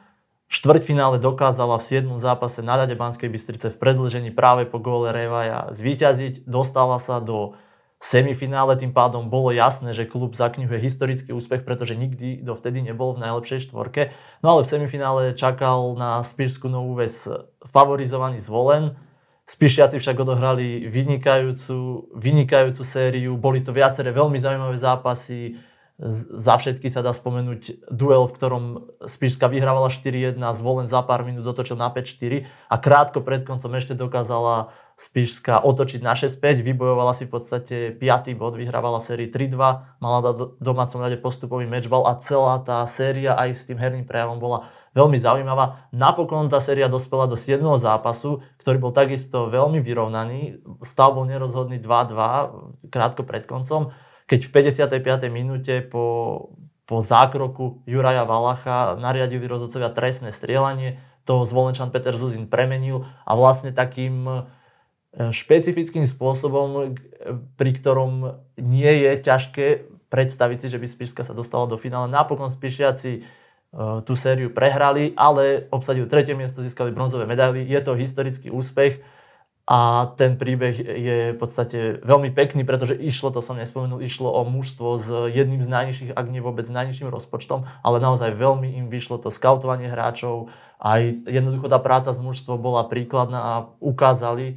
štvrťfinále 0.48 1.20
dokázala 1.20 1.76
v 1.76 1.84
7. 1.84 2.24
zápase 2.24 2.64
na 2.64 2.80
ľade 2.80 2.96
Banskej 2.96 3.28
Bystrice 3.28 3.68
v 3.68 3.76
predlžení 3.76 4.32
práve 4.32 4.64
po 4.64 4.80
góle 4.80 5.12
Revaja 5.12 5.68
zvíťaziť. 5.76 6.48
Dostala 6.48 6.96
sa 6.96 7.20
do 7.20 7.56
semifinále, 8.00 8.78
tým 8.78 8.96
pádom 8.96 9.28
bolo 9.28 9.52
jasné, 9.52 9.92
že 9.92 10.08
klub 10.08 10.32
zaknihuje 10.32 10.78
historický 10.80 11.36
úspech, 11.36 11.66
pretože 11.68 11.98
nikdy 11.98 12.40
dovtedy 12.40 12.80
nebol 12.80 13.12
v 13.12 13.28
najlepšej 13.28 13.68
štvorke. 13.68 14.14
No 14.40 14.56
ale 14.56 14.64
v 14.64 14.70
semifinále 14.72 15.22
čakal 15.36 15.98
na 15.98 16.24
Spišskú 16.24 16.70
novú 16.70 16.96
ves 16.96 17.28
favorizovaný 17.68 18.40
zvolen. 18.40 18.96
Spišiaci 19.48 19.96
však 20.00 20.16
odohrali 20.20 20.84
vynikajúcu, 20.86 22.08
vynikajúcu 22.16 22.82
sériu, 22.84 23.32
boli 23.40 23.64
to 23.64 23.72
viaceré 23.72 24.12
veľmi 24.12 24.36
zaujímavé 24.36 24.76
zápasy, 24.76 25.56
za 25.98 26.54
všetky 26.54 26.94
sa 26.94 27.02
dá 27.02 27.10
spomenúť 27.10 27.90
duel, 27.90 28.30
v 28.30 28.34
ktorom 28.38 28.64
Spišska 29.02 29.50
vyhrávala 29.50 29.90
4-1, 29.90 30.38
zvolen 30.54 30.86
za 30.86 31.02
pár 31.02 31.26
minút 31.26 31.42
dotočil 31.42 31.74
na 31.74 31.90
5-4 31.90 32.46
a 32.70 32.76
krátko 32.78 33.18
pred 33.26 33.42
koncom 33.42 33.74
ešte 33.74 33.98
dokázala 33.98 34.70
Spišská 34.98 35.62
otočiť 35.62 36.02
na 36.02 36.18
6-5, 36.18 36.58
vybojovala 36.62 37.14
si 37.14 37.26
v 37.26 37.38
podstate 37.38 37.76
5. 37.94 38.34
bod, 38.34 38.58
vyhrávala 38.58 38.98
sérii 38.98 39.30
3-2, 39.30 40.02
mala 40.02 40.18
do 40.22 40.58
domácom 40.58 40.98
rade 40.98 41.18
postupový 41.22 41.70
matchball 41.70 42.06
a 42.06 42.18
celá 42.18 42.58
tá 42.62 42.82
séria 42.86 43.38
aj 43.38 43.58
s 43.58 43.62
tým 43.66 43.78
herným 43.78 44.10
prejavom 44.10 44.42
bola 44.42 44.66
veľmi 44.98 45.14
zaujímavá. 45.18 45.86
Napokon 45.94 46.50
tá 46.50 46.58
séria 46.58 46.90
dospela 46.90 47.30
do 47.30 47.38
7. 47.38 47.62
zápasu, 47.78 48.42
ktorý 48.58 48.78
bol 48.82 48.90
takisto 48.90 49.46
veľmi 49.46 49.78
vyrovnaný. 49.82 50.66
Stav 50.82 51.14
bol 51.14 51.30
nerozhodný 51.30 51.78
2-2 51.78 52.90
krátko 52.90 53.22
pred 53.22 53.46
koncom, 53.46 53.94
keď 54.28 54.40
v 54.44 54.50
55. 54.52 55.32
minúte 55.32 55.80
po, 55.80 56.06
po 56.84 57.00
zákroku 57.00 57.82
Juraja 57.88 58.28
Valacha 58.28 59.00
nariadili 59.00 59.48
rozhodcovia 59.48 59.88
trestné 59.88 60.36
strieľanie. 60.36 61.00
To 61.24 61.48
Zvolenčan 61.48 61.88
Peter 61.88 62.12
Zuzin 62.12 62.48
premenil 62.48 63.08
a 63.24 63.32
vlastne 63.32 63.72
takým 63.72 64.46
špecifickým 65.16 66.04
spôsobom, 66.04 66.94
pri 67.56 67.70
ktorom 67.74 68.38
nie 68.60 68.92
je 69.08 69.12
ťažké 69.24 69.66
predstaviť 70.12 70.58
si, 70.64 70.66
že 70.72 70.80
by 70.80 70.86
Spišska 70.88 71.22
sa 71.24 71.34
dostala 71.34 71.66
do 71.66 71.80
finále. 71.80 72.08
Napokon 72.08 72.48
Spišiaci 72.48 73.12
e, 73.12 73.22
tú 74.04 74.12
sériu 74.16 74.48
prehrali, 74.52 75.12
ale 75.16 75.68
obsadili 75.68 76.08
tretie 76.08 76.32
miesto, 76.32 76.64
získali 76.64 76.96
bronzové 76.96 77.28
medaily. 77.28 77.64
Je 77.64 77.80
to 77.84 77.92
historický 77.92 78.48
úspech 78.48 79.04
a 79.68 80.08
ten 80.16 80.40
príbeh 80.40 80.80
je 80.80 81.18
v 81.36 81.38
podstate 81.38 82.00
veľmi 82.00 82.32
pekný, 82.32 82.64
pretože 82.64 82.96
išlo, 82.96 83.28
to 83.28 83.44
som 83.44 83.60
nespomenul, 83.60 84.00
išlo 84.00 84.32
o 84.32 84.40
mužstvo 84.48 84.96
s 84.96 85.08
jedným 85.28 85.60
z 85.60 85.68
najnižších, 85.68 86.16
ak 86.16 86.26
nie 86.32 86.40
vôbec 86.40 86.64
najnižším 86.64 87.12
rozpočtom, 87.12 87.68
ale 87.84 88.00
naozaj 88.00 88.32
veľmi 88.32 88.80
im 88.80 88.88
vyšlo 88.88 89.20
to 89.20 89.28
skautovanie 89.28 89.92
hráčov, 89.92 90.48
aj 90.80 91.20
jednoducho 91.28 91.68
tá 91.68 91.76
práca 91.84 92.16
s 92.16 92.18
mužstvom 92.22 92.56
bola 92.56 92.88
príkladná 92.88 93.40
a 93.44 93.54
ukázali, 93.84 94.56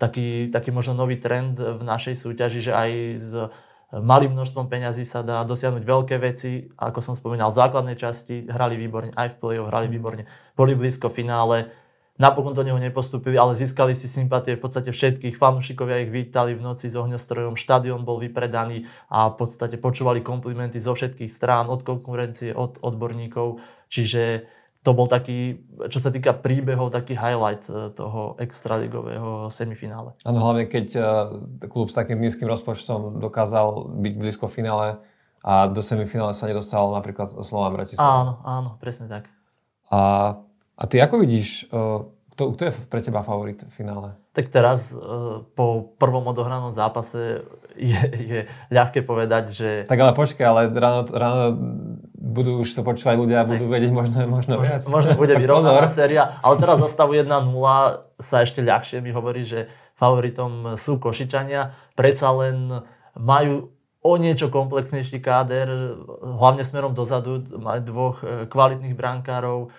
taký, 0.00 0.48
taký 0.48 0.72
možno 0.72 0.96
nový 0.96 1.20
trend 1.20 1.60
v 1.60 1.82
našej 1.84 2.16
súťaži, 2.16 2.64
že 2.64 2.72
aj 2.72 2.90
s 3.20 3.32
malým 3.92 4.34
množstvom 4.34 4.66
peňazí 4.66 5.06
sa 5.06 5.22
dá 5.22 5.44
dosiahnuť 5.46 5.84
veľké 5.86 6.16
veci. 6.18 6.66
Ako 6.74 7.04
som 7.04 7.14
spomínal, 7.14 7.54
v 7.54 7.60
základnej 7.60 7.94
časti 7.94 8.50
hrali 8.50 8.74
výborne, 8.74 9.14
aj 9.14 9.36
v 9.36 9.38
play-off 9.38 9.70
hrali 9.70 9.86
výborne, 9.86 10.26
boli 10.58 10.74
blízko 10.74 11.06
finále. 11.06 11.70
Napokon 12.16 12.56
do 12.56 12.64
neho 12.64 12.80
nepostupili, 12.80 13.36
ale 13.36 13.52
získali 13.52 13.92
si 13.92 14.08
sympatie 14.08 14.56
v 14.56 14.64
podstate 14.64 14.88
všetkých. 14.88 15.36
Fanúšikovia 15.36 16.00
ich 16.00 16.08
vítali 16.08 16.56
v 16.56 16.64
noci 16.64 16.88
s 16.88 16.96
ohňostrojom, 16.96 17.60
štadión 17.60 18.08
bol 18.08 18.16
vypredaný 18.16 18.88
a 19.12 19.28
v 19.28 19.36
podstate 19.36 19.76
počúvali 19.76 20.24
komplimenty 20.24 20.80
zo 20.80 20.96
všetkých 20.96 21.28
strán, 21.28 21.68
od 21.68 21.84
konkurencie, 21.84 22.56
od 22.56 22.80
odborníkov. 22.80 23.60
Čiže 23.92 24.48
to 24.86 24.94
bol 24.94 25.10
taký, 25.10 25.66
čo 25.90 25.98
sa 25.98 26.14
týka 26.14 26.30
príbehov, 26.30 26.94
taký 26.94 27.18
highlight 27.18 27.66
e, 27.66 27.90
toho 27.90 28.38
extraligového 28.38 29.50
semifinále. 29.50 30.14
Áno, 30.22 30.38
hlavne 30.38 30.70
keď 30.70 30.86
e, 30.94 31.00
klub 31.66 31.90
s 31.90 31.98
takým 31.98 32.22
nízkym 32.22 32.46
rozpočtom 32.46 33.18
dokázal 33.18 33.90
byť 33.90 34.14
blízko 34.14 34.46
v 34.46 34.62
finále 34.62 34.86
a 35.42 35.66
do 35.66 35.82
semifinále 35.82 36.38
sa 36.38 36.46
nedostal 36.46 36.86
napríklad 36.94 37.34
Slován 37.42 37.74
Bratislava. 37.74 38.06
Áno, 38.06 38.32
áno, 38.46 38.70
presne 38.78 39.10
tak. 39.10 39.26
A, 39.90 40.38
a 40.76 40.82
ty 40.86 41.00
ako 41.00 41.24
vidíš, 41.24 41.72
e, 41.72 42.06
kto, 42.36 42.52
kto 42.52 42.62
je 42.68 42.72
pre 42.92 43.00
teba 43.00 43.24
favorit 43.24 43.64
v 43.64 43.72
finále? 43.72 44.08
Tak 44.36 44.52
teraz 44.52 44.92
po 45.56 45.96
prvom 45.96 46.28
odohranom 46.28 46.76
zápase 46.76 47.40
je, 47.76 48.00
je 48.12 48.38
ľahké 48.72 49.04
povedať, 49.04 49.44
že... 49.52 49.68
Tak 49.88 49.96
ale 49.96 50.12
počkaj, 50.16 50.44
ale 50.44 50.60
ráno, 50.72 51.08
ráno 51.08 51.44
budú 52.12 52.64
už 52.64 52.72
to 52.72 52.84
počúvať 52.84 53.16
ľudia 53.16 53.44
a 53.44 53.48
budú 53.48 53.68
vedieť 53.68 53.92
možno, 53.92 54.24
možno 54.28 54.60
viac. 54.60 54.84
Možno 54.88 55.14
bude 55.16 55.36
vyrovnaná 55.36 55.88
séria, 55.88 56.40
ale 56.40 56.60
teraz 56.60 56.80
za 56.80 56.88
stavu 56.92 57.16
1-0 57.16 57.28
sa 58.20 58.36
ešte 58.42 58.64
ľahšie 58.64 59.04
mi 59.04 59.12
hovorí, 59.12 59.44
že 59.44 59.68
favoritom 59.96 60.76
sú 60.80 61.00
Košičania. 61.00 61.72
Predsa 61.96 62.32
len 62.36 62.84
majú 63.16 63.72
o 64.06 64.12
niečo 64.16 64.52
komplexnejší 64.52 65.18
káder, 65.18 65.98
hlavne 66.22 66.62
smerom 66.62 66.94
dozadu, 66.94 67.42
majú 67.58 67.80
dvoch 67.82 68.16
e, 68.22 68.46
kvalitných 68.46 68.94
brankárov, 68.94 69.74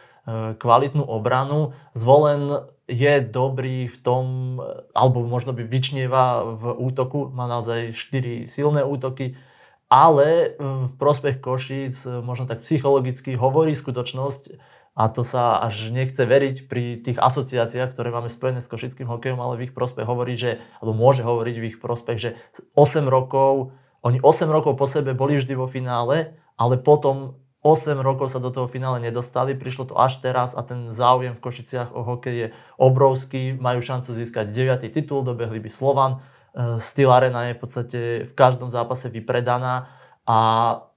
kvalitnú 0.59 1.07
obranu. 1.07 1.71
Zvolen 1.95 2.67
je 2.87 3.23
dobrý 3.23 3.87
v 3.87 3.97
tom, 4.03 4.25
alebo 4.91 5.23
možno 5.23 5.55
by 5.55 5.63
vyčnieva 5.63 6.43
v 6.55 6.75
útoku, 6.75 7.31
má 7.31 7.47
naozaj 7.47 7.95
4 7.95 8.47
silné 8.47 8.83
útoky, 8.83 9.39
ale 9.87 10.59
v 10.59 10.91
prospech 10.99 11.39
Košíc 11.39 12.03
možno 12.03 12.43
tak 12.47 12.67
psychologicky 12.67 13.39
hovorí 13.39 13.71
skutočnosť, 13.71 14.75
a 14.97 15.13
to 15.13 15.21
sa 15.21 15.61
až 15.61 15.93
nechce 15.93 16.17
veriť 16.17 16.65
pri 16.65 16.97
tých 16.97 17.21
asociáciách, 17.21 17.93
ktoré 17.93 18.09
máme 18.09 18.33
spojené 18.33 18.65
s 18.65 18.71
košickým 18.71 19.05
hokejom, 19.05 19.37
ale 19.37 19.53
v 19.53 19.69
ich 19.69 19.73
prospech 19.77 20.09
hovorí, 20.09 20.33
že, 20.33 20.57
alebo 20.81 20.97
môže 20.97 21.21
hovoriť 21.21 21.55
v 21.61 21.67
ich 21.69 21.77
prospech, 21.77 22.17
že 22.17 22.29
8 22.73 23.05
rokov, 23.05 23.77
oni 24.01 24.17
8 24.17 24.49
rokov 24.49 24.73
po 24.73 24.89
sebe 24.89 25.13
boli 25.13 25.37
vždy 25.37 25.53
vo 25.53 25.69
finále, 25.69 26.33
ale 26.57 26.81
potom 26.81 27.37
8 27.67 27.99
rokov 27.99 28.31
sa 28.31 28.39
do 28.39 28.47
toho 28.47 28.71
finále 28.71 29.03
nedostali, 29.03 29.51
prišlo 29.51 29.91
to 29.91 29.95
až 29.99 30.23
teraz 30.23 30.55
a 30.55 30.63
ten 30.63 30.95
záujem 30.95 31.35
v 31.35 31.43
Košiciach 31.43 31.91
o 31.91 32.07
hokej 32.07 32.35
je 32.39 32.47
obrovský, 32.79 33.59
majú 33.59 33.83
šancu 33.83 34.15
získať 34.15 34.55
9. 34.55 34.87
titul, 34.87 35.27
dobehli 35.27 35.59
by 35.59 35.67
Slovan, 35.67 36.23
Eh, 36.57 36.81
Steel 36.81 37.13
Arena 37.13 37.45
je 37.45 37.53
v 37.53 37.61
podstate 37.61 37.99
v 38.25 38.33
každom 38.33 38.73
zápase 38.73 39.13
vypredaná 39.13 39.85
a 40.25 40.37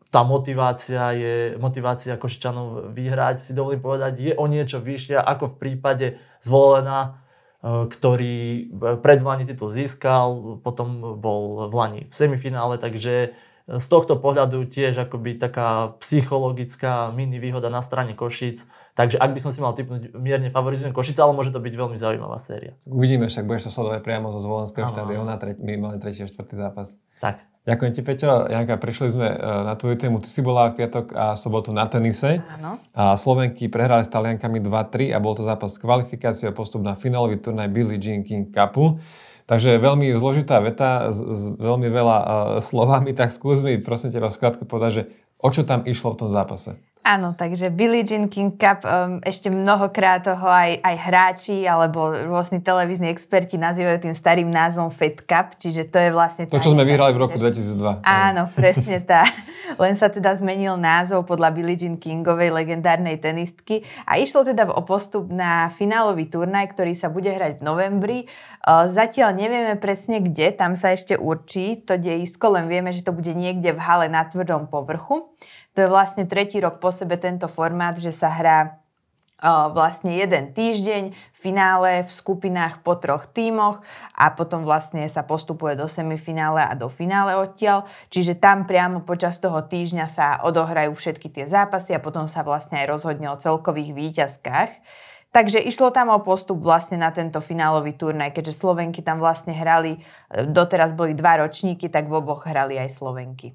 tá 0.09 0.25
motivácia 0.25 1.13
je, 1.13 1.35
motivácia 1.61 2.17
Košičanov 2.17 2.97
vyhrať, 2.97 3.45
si 3.45 3.53
dovolím 3.53 3.85
povedať, 3.85 4.13
je 4.19 4.33
o 4.35 4.49
niečo 4.49 4.81
vyššia 4.81 5.21
ako 5.21 5.55
v 5.55 5.59
prípade 5.61 6.07
zvolená, 6.41 7.21
eh, 7.61 7.85
ktorý 7.93 8.73
pred 9.05 9.21
Vlani 9.21 9.45
titul 9.45 9.69
získal, 9.69 10.59
potom 10.65 11.21
bol 11.21 11.69
v 11.69 11.75
Lani 11.77 12.03
v 12.09 12.15
semifinále, 12.17 12.81
takže 12.81 13.37
z 13.79 13.87
tohto 13.87 14.19
pohľadu 14.19 14.67
tiež 14.67 15.07
akoby 15.07 15.39
taká 15.39 15.95
psychologická 16.03 17.15
mini 17.15 17.39
výhoda 17.39 17.71
na 17.71 17.79
strane 17.87 18.19
Košic. 18.19 18.67
Takže 18.99 19.23
ak 19.23 19.31
by 19.31 19.39
som 19.39 19.55
si 19.55 19.63
mal 19.63 19.79
typnúť, 19.79 20.11
mierne 20.19 20.51
favorizujem 20.51 20.91
Košice, 20.91 21.23
ale 21.23 21.39
môže 21.39 21.55
to 21.55 21.63
byť 21.63 21.75
veľmi 21.79 21.95
zaujímavá 21.95 22.43
séria. 22.43 22.75
Uvidíme, 22.91 23.31
však 23.31 23.47
budeš 23.47 23.71
to 23.71 23.79
sledovať 23.79 24.03
priamo 24.03 24.35
zo 24.35 24.43
Zvolenského 24.43 24.91
štadióna, 24.91 25.39
minimálne 25.63 26.03
tretí 26.03 26.27
a 26.27 26.27
štvrtý 26.27 26.59
zápas. 26.59 26.99
Tak. 27.23 27.47
Ďakujem 27.61 27.93
ti, 27.93 28.01
Peťo. 28.01 28.49
Janka, 28.49 28.81
prišli 28.81 29.09
sme 29.13 29.29
e, 29.31 29.39
na 29.39 29.77
tvoju 29.77 30.01
tému. 30.01 30.25
Ty 30.25 30.29
si 30.33 30.41
bola 30.41 30.73
v 30.73 30.81
piatok 30.81 31.13
a 31.13 31.37
sobotu 31.37 31.77
na 31.77 31.85
tenise. 31.85 32.41
Áno. 32.57 32.81
A 32.97 33.15
Slovenky 33.21 33.69
prehrali 33.69 34.01
s 34.01 34.09
Taliankami 34.09 34.65
2-3 34.65 35.13
a 35.13 35.21
bol 35.21 35.37
to 35.37 35.45
zápas 35.45 35.77
kvalifikácie 35.77 36.49
a 36.49 36.57
postup 36.57 36.81
na 36.81 36.97
finálový 36.97 37.37
turnaj 37.37 37.69
Billie 37.69 38.01
Jean 38.01 38.25
King 38.25 38.49
Cupu. 38.49 38.97
Takže 39.47 39.81
veľmi 39.81 40.13
zložitá 40.17 40.59
veta 40.61 41.09
s, 41.09 41.21
s 41.23 41.43
veľmi 41.55 41.89
veľa 41.89 42.19
uh, 42.19 42.29
slovami, 42.59 43.15
tak 43.15 43.31
skús 43.31 43.63
mi 43.65 43.79
prosím 43.81 44.13
teba 44.13 44.29
skrátko 44.29 44.67
povedať, 44.67 44.91
že 44.93 45.03
o 45.41 45.49
čo 45.49 45.65
tam 45.65 45.87
išlo 45.87 46.17
v 46.17 46.21
tom 46.27 46.31
zápase? 46.33 46.77
Áno, 47.01 47.33
takže 47.33 47.73
Billie 47.73 48.05
Jean 48.05 48.29
King 48.29 48.61
Cup, 48.61 48.85
um, 48.85 49.25
ešte 49.25 49.49
mnohokrát 49.49 50.21
toho 50.21 50.45
aj, 50.45 50.85
aj 50.85 50.97
hráči 51.01 51.65
alebo 51.65 52.13
rôzni 52.13 52.61
televízni 52.61 53.09
experti 53.09 53.57
nazývajú 53.57 54.05
tým 54.05 54.13
starým 54.13 54.53
názvom 54.53 54.93
Fed 54.93 55.25
Cup, 55.25 55.57
čiže 55.57 55.89
to 55.89 55.97
je 55.97 56.13
vlastne... 56.13 56.45
To, 56.53 56.61
čo 56.61 56.77
sme 56.77 56.85
vyhrali 56.85 57.17
v 57.17 57.25
roku 57.25 57.41
2002. 57.41 58.05
Áno, 58.05 58.53
presne 58.53 59.01
tá. 59.01 59.25
Len 59.83 59.97
sa 59.97 60.13
teda 60.13 60.37
zmenil 60.37 60.77
názov 60.77 61.25
podľa 61.25 61.57
Billie 61.57 61.81
Jean 61.81 61.97
Kingovej 61.97 62.53
legendárnej 62.53 63.17
tenistky 63.17 63.81
a 64.05 64.21
išlo 64.21 64.45
teda 64.45 64.69
o 64.69 64.85
postup 64.85 65.33
na 65.33 65.73
finálový 65.81 66.29
turnaj, 66.29 66.77
ktorý 66.77 66.93
sa 66.93 67.09
bude 67.09 67.33
hrať 67.33 67.59
v 67.59 67.63
novembri. 67.65 68.19
Uh, 68.61 68.93
zatiaľ 68.93 69.33
nevieme 69.33 69.81
presne 69.81 70.21
kde, 70.21 70.53
tam 70.53 70.77
sa 70.77 70.93
ešte 70.93 71.17
určí 71.17 71.81
to 71.81 71.97
dejisko, 71.97 72.61
len 72.61 72.69
vieme, 72.69 72.93
že 72.93 73.01
to 73.01 73.17
bude 73.17 73.33
niekde 73.33 73.73
v 73.73 73.81
hale 73.81 74.13
na 74.13 74.29
tvrdom 74.29 74.69
povrchu. 74.69 75.33
To 75.75 75.87
je 75.87 75.89
vlastne 75.89 76.27
tretí 76.27 76.59
rok 76.59 76.83
po 76.83 76.91
sebe 76.91 77.15
tento 77.17 77.47
formát, 77.47 77.95
že 77.95 78.11
sa 78.11 78.29
hrá 78.29 78.81
vlastne 79.73 80.21
jeden 80.21 80.53
týždeň 80.53 81.17
finále 81.33 82.05
v 82.05 82.11
skupinách 82.13 82.85
po 82.85 82.93
troch 83.01 83.25
tímoch 83.33 83.81
a 84.13 84.29
potom 84.29 84.69
vlastne 84.69 85.09
sa 85.09 85.25
postupuje 85.25 85.81
do 85.81 85.89
semifinále 85.89 86.61
a 86.61 86.77
do 86.77 86.93
finále 86.93 87.33
odtiaľ. 87.33 87.89
Čiže 88.13 88.37
tam 88.37 88.69
priamo 88.69 89.01
počas 89.01 89.41
toho 89.41 89.65
týždňa 89.65 90.07
sa 90.13 90.45
odohrajú 90.45 90.93
všetky 90.93 91.33
tie 91.33 91.49
zápasy 91.49 91.97
a 91.97 92.05
potom 92.05 92.29
sa 92.29 92.45
vlastne 92.45 92.85
aj 92.85 92.87
rozhodne 92.93 93.33
o 93.33 93.41
celkových 93.41 93.97
výťazkách. 93.97 94.71
Takže 95.31 95.63
išlo 95.63 95.95
tam 95.95 96.11
o 96.11 96.19
postup 96.21 96.59
vlastne 96.59 96.99
na 96.99 97.15
tento 97.15 97.39
finálový 97.39 97.95
turnaj, 97.95 98.35
keďže 98.35 98.61
Slovenky 98.61 98.99
tam 98.99 99.23
vlastne 99.23 99.55
hrali, 99.55 100.03
e, 100.27 100.43
doteraz 100.43 100.91
boli 100.91 101.15
dva 101.15 101.39
ročníky, 101.39 101.87
tak 101.87 102.11
v 102.11 102.19
oboch 102.19 102.51
hrali 102.51 102.75
aj 102.75 102.99
Slovenky. 102.99 103.55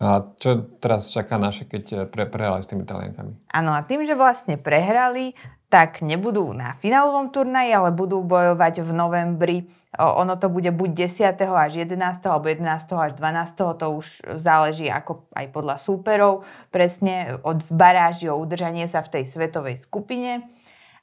A 0.00 0.32
čo 0.40 0.64
teraz 0.80 1.12
čaká 1.12 1.36
naše, 1.36 1.68
keď 1.68 1.84
eh, 1.92 1.98
pre, 2.08 2.24
prehrali 2.24 2.64
s 2.64 2.70
tými 2.72 2.88
Taliankami? 2.88 3.52
Áno, 3.52 3.76
a 3.76 3.84
tým, 3.84 4.08
že 4.08 4.16
vlastne 4.16 4.56
prehrali, 4.56 5.36
tak 5.70 6.02
nebudú 6.02 6.50
na 6.50 6.74
finálovom 6.80 7.30
turnaji, 7.30 7.70
ale 7.70 7.94
budú 7.94 8.26
bojovať 8.26 8.82
v 8.82 8.90
novembri. 8.90 9.58
Ono 9.94 10.34
to 10.34 10.50
bude 10.50 10.66
buď 10.74 11.06
10. 11.06 11.46
až 11.46 11.86
11. 11.86 12.00
alebo 12.26 12.50
11. 12.50 12.66
až 12.90 13.12
12. 13.14 13.78
To 13.78 13.86
už 13.94 14.06
záleží 14.40 14.90
ako 14.90 15.30
aj 15.30 15.46
podľa 15.54 15.76
súperov. 15.78 16.42
Presne 16.74 17.38
od 17.46 17.62
baráži 17.70 18.26
o 18.32 18.40
udržanie 18.40 18.90
sa 18.90 19.04
v 19.06 19.20
tej 19.20 19.24
svetovej 19.30 19.78
skupine. 19.78 20.50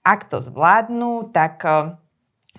Ak 0.04 0.28
to 0.28 0.44
zvládnu, 0.44 1.32
tak 1.32 1.64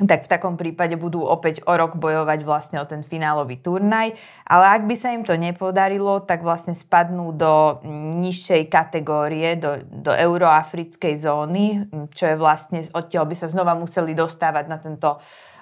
tak 0.07 0.27
v 0.27 0.31
takom 0.31 0.55
prípade 0.55 0.95
budú 0.95 1.27
opäť 1.27 1.65
o 1.67 1.75
rok 1.75 1.99
bojovať 1.99 2.47
vlastne 2.47 2.79
o 2.79 2.87
ten 2.87 3.03
finálový 3.03 3.59
turnaj. 3.59 4.15
Ale 4.47 4.65
ak 4.79 4.83
by 4.87 4.95
sa 4.95 5.11
im 5.11 5.27
to 5.27 5.35
nepodarilo, 5.35 6.23
tak 6.23 6.47
vlastne 6.47 6.77
spadnú 6.77 7.35
do 7.35 7.83
nižšej 8.23 8.71
kategórie, 8.71 9.59
do, 9.59 9.83
do 9.83 10.15
euroafrickej 10.15 11.15
zóny, 11.19 11.67
čo 12.15 12.31
je 12.31 12.37
vlastne, 12.39 12.87
odtiaľ 12.95 13.27
by 13.27 13.35
sa 13.35 13.51
znova 13.51 13.75
museli 13.75 14.15
dostávať 14.15 14.65
na 14.71 14.79
tento 14.79 15.19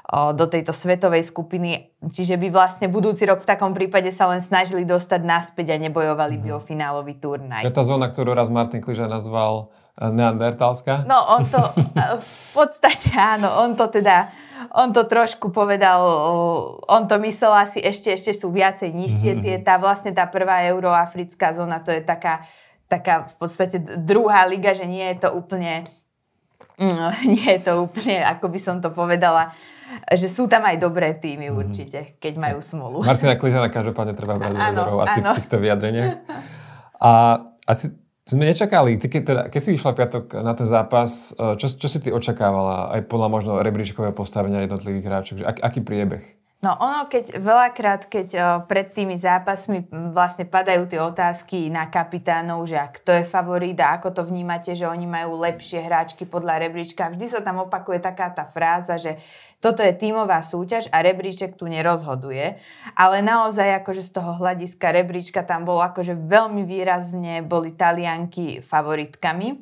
do 0.06 0.46
tejto 0.46 0.70
svetovej 0.70 1.26
skupiny. 1.26 1.90
Čiže 1.98 2.38
by 2.38 2.54
vlastne 2.54 2.86
budúci 2.86 3.26
rok 3.26 3.42
v 3.42 3.50
takom 3.50 3.74
prípade 3.74 4.14
sa 4.14 4.30
len 4.30 4.38
snažili 4.38 4.86
dostať 4.86 5.20
naspäť 5.26 5.74
a 5.74 5.82
nebojovali 5.82 6.38
by 6.38 6.48
mhm. 6.54 6.56
o 6.56 6.60
finálový 6.62 7.18
turnaj. 7.18 7.66
Je 7.66 7.74
to 7.74 7.82
zóna, 7.82 8.06
ktorú 8.06 8.38
raz 8.38 8.46
Martin 8.46 8.78
Kliža 8.78 9.10
nazval 9.10 9.74
e, 9.98 10.06
neandertalská? 10.06 11.02
No 11.10 11.18
on 11.26 11.42
to 11.50 11.58
e, 11.58 12.22
v 12.22 12.32
podstate 12.54 13.10
áno, 13.18 13.50
on 13.66 13.74
to 13.74 13.90
teda 13.90 14.30
on 14.72 14.92
to 14.92 15.04
trošku 15.04 15.52
povedal, 15.52 16.00
on 16.88 17.04
to 17.04 17.20
myslel 17.20 17.52
asi 17.52 17.76
ešte, 17.80 18.08
ešte 18.16 18.32
sú 18.32 18.48
viacej 18.48 18.88
nižšie 18.88 19.30
mm-hmm. 19.36 19.44
tie, 19.44 19.54
tá 19.60 19.76
vlastne 19.76 20.16
tá 20.16 20.24
prvá 20.24 20.64
euroafrická 20.64 21.52
zóna, 21.52 21.84
to 21.84 21.92
je 21.92 22.00
taká, 22.00 22.48
taká 22.88 23.28
v 23.28 23.34
podstate 23.36 23.76
druhá 24.00 24.48
liga, 24.48 24.72
že 24.72 24.88
nie 24.88 25.04
je 25.12 25.28
to 25.28 25.36
úplne, 25.36 25.84
mm, 26.80 27.10
nie 27.36 27.48
je 27.58 27.60
to 27.60 27.84
úplne, 27.84 28.24
ako 28.24 28.48
by 28.48 28.58
som 28.60 28.80
to 28.80 28.88
povedala, 28.88 29.52
že 30.14 30.28
sú 30.30 30.50
tam 30.50 30.66
aj 30.66 30.76
dobré 30.82 31.14
týmy 31.14 31.50
mm-hmm. 31.50 31.60
určite, 31.62 31.98
keď 32.18 32.34
majú 32.38 32.58
smolu. 32.62 32.96
Martina 33.06 33.38
Kližana 33.38 33.70
každopádne 33.70 34.14
treba 34.14 34.38
brať 34.38 34.54
do 34.74 34.98
asi 35.02 35.20
áno. 35.22 35.32
v 35.32 35.36
týchto 35.42 35.56
vyjadreniach. 35.62 36.14
A 36.96 37.44
asi 37.68 37.92
sme 38.26 38.48
nečakali, 38.48 38.98
ty 38.98 39.06
keď, 39.06 39.22
teda, 39.22 39.42
keď 39.52 39.60
si 39.62 39.70
išla 39.78 39.92
piatok 39.94 40.42
na 40.42 40.56
ten 40.56 40.66
zápas, 40.66 41.30
e, 41.36 41.54
čo, 41.60 41.70
čo 41.70 41.86
si 41.86 42.02
ty 42.02 42.10
očakávala 42.10 42.90
aj 42.98 43.06
podľa 43.06 43.28
možno 43.30 43.52
rebríčkového 43.62 44.16
postavenia 44.16 44.64
jednotlivých 44.66 45.06
hráčov? 45.06 45.34
Ak, 45.46 45.62
aký 45.62 45.84
priebeh? 45.84 46.24
No 46.64 46.72
ono, 46.80 47.04
keď 47.04 47.36
veľakrát, 47.36 48.08
keď 48.08 48.28
o, 48.32 48.40
pred 48.64 48.88
tými 48.88 49.20
zápasmi 49.20 49.92
vlastne 50.16 50.48
padajú 50.48 50.88
tie 50.88 50.98
otázky 51.04 51.68
na 51.68 51.84
kapitánov, 51.92 52.64
že 52.64 52.80
kto 52.96 53.22
je 53.22 53.24
favorit 53.28 53.76
a 53.76 54.00
ako 54.00 54.08
to 54.16 54.22
vnímate, 54.24 54.72
že 54.72 54.88
oni 54.88 55.04
majú 55.04 55.36
lepšie 55.36 55.84
hráčky 55.84 56.24
podľa 56.24 56.64
rebríčka, 56.64 57.12
vždy 57.12 57.26
sa 57.28 57.44
tam 57.44 57.60
opakuje 57.60 58.00
taká 58.00 58.32
tá 58.32 58.48
fráza, 58.48 58.96
že 58.96 59.20
toto 59.60 59.84
je 59.84 59.92
tímová 59.92 60.40
súťaž 60.40 60.88
a 60.92 61.04
rebríček 61.04 61.60
tu 61.60 61.68
nerozhoduje. 61.68 62.56
Ale 62.96 63.20
naozaj 63.20 63.84
akože 63.84 64.00
z 64.04 64.10
toho 64.16 64.40
hľadiska 64.40 64.96
rebríčka 64.96 65.44
tam 65.44 65.68
bolo 65.68 65.84
akože 65.84 66.16
veľmi 66.16 66.64
výrazne 66.64 67.44
boli 67.44 67.76
Talianky 67.76 68.64
favoritkami. 68.64 69.60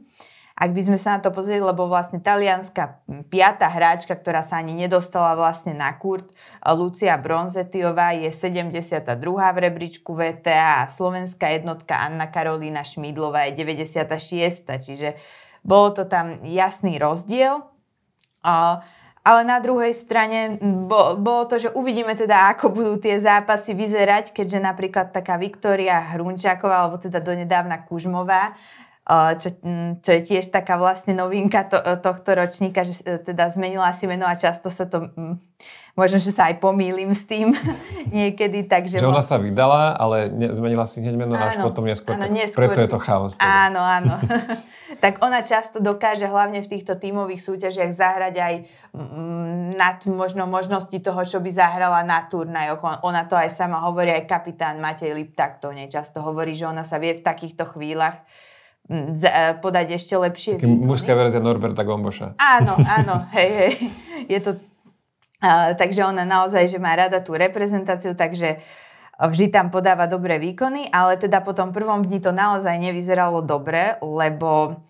Ak 0.55 0.71
by 0.71 0.87
sme 0.87 0.95
sa 0.95 1.19
na 1.19 1.21
to 1.21 1.35
pozreli, 1.35 1.59
lebo 1.59 1.91
vlastne 1.91 2.23
talianská 2.23 3.03
piata 3.27 3.67
hráčka, 3.67 4.15
ktorá 4.15 4.47
sa 4.47 4.63
ani 4.63 4.71
nedostala 4.71 5.35
vlastne 5.35 5.75
na 5.75 5.91
kurt, 5.99 6.31
Lucia 6.63 7.19
Bronzetiová 7.19 8.15
je 8.15 8.31
72. 8.31 9.19
v 9.19 9.59
rebríčku 9.59 10.15
VTA 10.15 10.87
a 10.87 10.91
slovenská 10.91 11.59
jednotka 11.59 11.99
Anna 11.99 12.31
Karolína 12.31 12.87
Šmídlová 12.87 13.51
je 13.51 13.59
96. 13.67 14.71
Čiže 14.79 15.19
bolo 15.67 15.91
to 15.91 16.07
tam 16.07 16.39
jasný 16.47 17.03
rozdiel. 17.03 17.67
Ale 19.25 19.41
na 19.49 19.57
druhej 19.57 19.97
strane 19.97 20.61
bo, 20.61 21.17
bolo 21.17 21.49
to, 21.49 21.57
že 21.57 21.73
uvidíme 21.73 22.13
teda, 22.13 22.53
ako 22.53 22.69
budú 22.71 22.95
tie 23.01 23.17
zápasy 23.19 23.73
vyzerať, 23.73 24.37
keďže 24.37 24.61
napríklad 24.61 25.17
taká 25.17 25.41
Viktória 25.41 25.97
Hrunčáková, 26.13 26.85
alebo 26.85 27.01
teda 27.01 27.25
donedávna 27.25 27.89
Kužmová, 27.89 28.53
čo, 29.37 29.49
čo 30.01 30.11
je 30.17 30.21
tiež 30.25 30.49
taká 30.49 30.81
vlastne 30.81 31.13
novinka 31.13 31.69
to, 31.69 31.77
tohto 32.01 32.31
ročníka, 32.33 32.89
že 32.89 32.97
e, 33.05 33.21
teda 33.21 33.53
zmenila 33.53 33.93
si 33.93 34.09
meno 34.09 34.25
a 34.25 34.33
často 34.33 34.73
sa 34.73 34.89
to 34.89 35.13
možno, 35.95 36.19
že 36.19 36.35
sa 36.35 36.51
aj 36.51 36.59
pomýlim 36.59 37.15
s 37.15 37.29
tým 37.29 37.55
niekedy. 38.17 38.67
Takže 38.67 38.99
že 38.99 39.07
ona 39.07 39.23
sa 39.23 39.39
vydala, 39.39 39.95
ale 39.95 40.33
ne, 40.33 40.51
zmenila 40.57 40.89
si 40.89 41.05
hneď 41.05 41.15
meno 41.15 41.37
áno, 41.39 41.47
až 41.47 41.61
potom 41.63 41.87
neskôr. 41.87 42.19
Áno, 42.19 42.33
neskôr 42.33 42.67
preto 42.67 42.81
si... 42.81 42.85
je 42.87 42.91
to 42.91 43.01
chaos. 43.01 43.33
Teda. 43.39 43.71
Áno, 43.71 43.81
áno. 43.81 44.15
tak 45.05 45.23
ona 45.23 45.45
často 45.47 45.79
dokáže 45.79 46.27
hlavne 46.27 46.61
v 46.61 46.69
týchto 46.69 46.99
tímových 46.99 47.41
súťažiach 47.41 47.93
zahrať 47.95 48.35
aj 48.41 48.55
nad 49.75 49.99
možno 50.07 50.47
možnosti 50.47 50.95
toho, 51.03 51.23
čo 51.27 51.43
by 51.43 51.51
zahrala 51.51 52.07
na 52.07 52.23
turnajoch. 52.27 53.03
Ona 53.03 53.27
to 53.27 53.35
aj 53.35 53.51
sama 53.51 53.83
hovorí, 53.83 54.15
aj 54.15 54.31
kapitán 54.31 54.79
Matej 54.79 55.15
Liptak 55.15 55.59
to 55.59 55.75
často 55.91 56.23
hovorí, 56.23 56.55
že 56.55 56.67
ona 56.69 56.87
sa 56.87 57.03
vie 57.03 57.19
v 57.19 57.27
takýchto 57.27 57.67
chvíľach 57.75 58.23
e, 58.23 58.23
podať 59.65 59.97
ešte 59.97 60.15
lepšie 60.15 60.53
Taký 60.61 60.69
mužská 60.69 61.17
verzia 61.17 61.41
Norberta 61.41 61.83
Gomboša. 61.89 62.37
Áno, 62.37 62.77
áno, 63.01 63.25
hej, 63.33 63.51
hej. 63.51 63.73
Je 64.29 64.41
to 64.41 64.51
takže 65.77 66.05
ona 66.05 66.25
naozaj, 66.25 66.73
že 66.73 66.81
má 66.81 66.97
rada 66.97 67.21
tú 67.21 67.37
reprezentáciu, 67.37 68.17
takže 68.17 68.65
vždy 69.21 69.53
tam 69.53 69.69
podáva 69.69 70.09
dobré 70.09 70.41
výkony, 70.41 70.89
ale 70.91 71.21
teda 71.21 71.45
po 71.45 71.53
tom 71.53 71.71
prvom 71.71 72.03
dni 72.03 72.19
to 72.19 72.33
naozaj 72.33 72.75
nevyzeralo 72.81 73.45
dobre, 73.45 74.01
lebo 74.01 74.83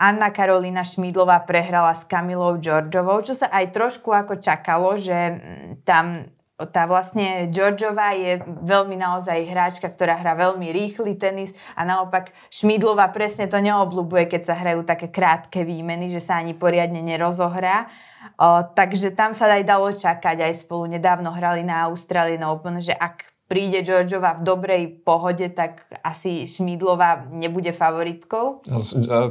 Anna 0.00 0.32
Karolina 0.32 0.80
Šmídlová 0.80 1.44
prehrala 1.44 1.92
s 1.92 2.08
Kamilou 2.08 2.56
Georgiovou, 2.56 3.20
čo 3.20 3.36
sa 3.36 3.52
aj 3.52 3.76
trošku 3.76 4.08
ako 4.08 4.40
čakalo, 4.40 4.96
že 4.96 5.12
mm, 5.12 5.84
tam 5.84 6.32
tá 6.68 6.84
vlastne 6.84 7.48
Georgiová 7.48 8.12
je 8.12 8.42
veľmi 8.44 8.98
naozaj 9.00 9.48
hráčka, 9.48 9.88
ktorá 9.88 10.20
hrá 10.20 10.36
veľmi 10.36 10.68
rýchly 10.68 11.16
tenis 11.16 11.56
a 11.72 11.88
naopak 11.88 12.34
Šmídlová 12.52 13.08
presne 13.14 13.48
to 13.48 13.56
neobľúbuje, 13.62 14.28
keď 14.28 14.42
sa 14.44 14.54
hrajú 14.58 14.84
také 14.84 15.08
krátke 15.08 15.64
výmeny, 15.64 16.12
že 16.12 16.20
sa 16.20 16.36
ani 16.36 16.52
poriadne 16.52 17.00
nerozohrá. 17.00 17.88
O, 18.36 18.66
takže 18.76 19.16
tam 19.16 19.32
sa 19.32 19.48
aj 19.48 19.64
dalo 19.64 19.88
čakať, 19.96 20.44
aj 20.44 20.66
spolu 20.66 20.92
nedávno 20.92 21.32
hrali 21.32 21.64
na 21.64 21.88
Australian 21.88 22.44
Open, 22.44 22.84
že 22.84 22.92
ak 22.92 23.29
príde 23.50 23.82
Georgiova 23.82 24.38
v 24.38 24.46
dobrej 24.46 24.82
pohode, 25.02 25.50
tak 25.50 25.82
asi 26.06 26.46
Šmídlova 26.46 27.26
nebude 27.34 27.74
favoritkou. 27.74 28.62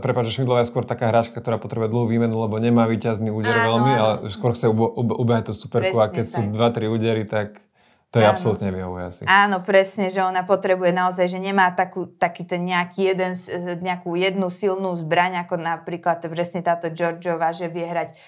Prepáč, 0.04 0.24
že 0.28 0.44
Šmídlova 0.44 0.60
je 0.60 0.68
skôr 0.68 0.84
taká 0.84 1.08
hráčka, 1.08 1.40
ktorá 1.40 1.56
potrebuje 1.56 1.88
dlhú 1.88 2.12
výmenu, 2.12 2.36
lebo 2.36 2.60
nemá 2.60 2.84
výťazný 2.92 3.32
úder 3.32 3.56
áno, 3.56 3.68
veľmi, 3.72 3.92
áno. 3.96 4.04
ale 4.04 4.14
skôr 4.28 4.52
chce 4.52 4.68
ubehať 4.68 5.48
tú 5.48 5.54
superku 5.56 5.96
Presne 5.96 6.12
a 6.12 6.16
keď 6.20 6.26
tak. 6.28 6.36
sú 6.36 6.42
2-3 6.52 6.96
údery, 7.00 7.24
tak 7.24 7.64
to 8.12 8.20
je 8.20 8.28
áno. 8.28 8.36
absolútne 8.36 8.76
vyhovuje 8.76 9.04
asi. 9.08 9.22
Áno, 9.24 9.64
presne, 9.64 10.12
že 10.12 10.20
ona 10.20 10.44
potrebuje 10.44 10.92
naozaj, 10.92 11.32
že 11.32 11.40
nemá 11.40 11.72
takú, 11.72 12.12
taký 12.12 12.44
ten 12.44 12.68
nejaký 12.68 13.16
jeden, 13.16 13.40
nejakú 13.80 14.20
jednu 14.20 14.52
silnú 14.52 15.00
zbraň, 15.00 15.48
ako 15.48 15.56
napríklad 15.56 16.20
presne 16.28 16.60
táto 16.60 16.92
Georgiova, 16.92 17.56
že 17.56 17.72
vie 17.72 17.88
hrať 17.88 18.20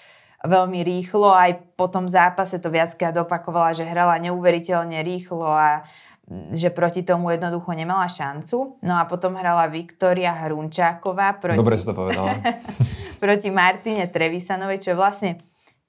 veľmi 0.42 0.82
rýchlo. 0.82 1.30
Aj 1.30 1.54
po 1.78 1.86
tom 1.86 2.10
zápase 2.10 2.58
to 2.58 2.68
viackrát 2.68 3.14
opakovala, 3.14 3.74
že 3.74 3.86
hrala 3.86 4.18
neuveriteľne 4.18 5.00
rýchlo 5.02 5.46
a 5.46 5.86
mm, 6.26 6.58
že 6.58 6.74
proti 6.74 7.06
tomu 7.06 7.30
jednoducho 7.30 7.70
nemala 7.72 8.10
šancu. 8.10 8.82
No 8.82 8.94
a 8.98 9.06
potom 9.06 9.38
hrala 9.38 9.70
Viktória 9.70 10.34
Hrunčáková 10.34 11.38
proti, 11.38 11.58
Dobre 11.58 11.78
si 11.78 11.86
to 11.86 11.94
povedala. 11.94 12.38
proti 13.22 13.48
Martine 13.54 14.10
Trevisanovej, 14.10 14.82
čo 14.82 14.88
je 14.94 14.98
vlastne 14.98 15.30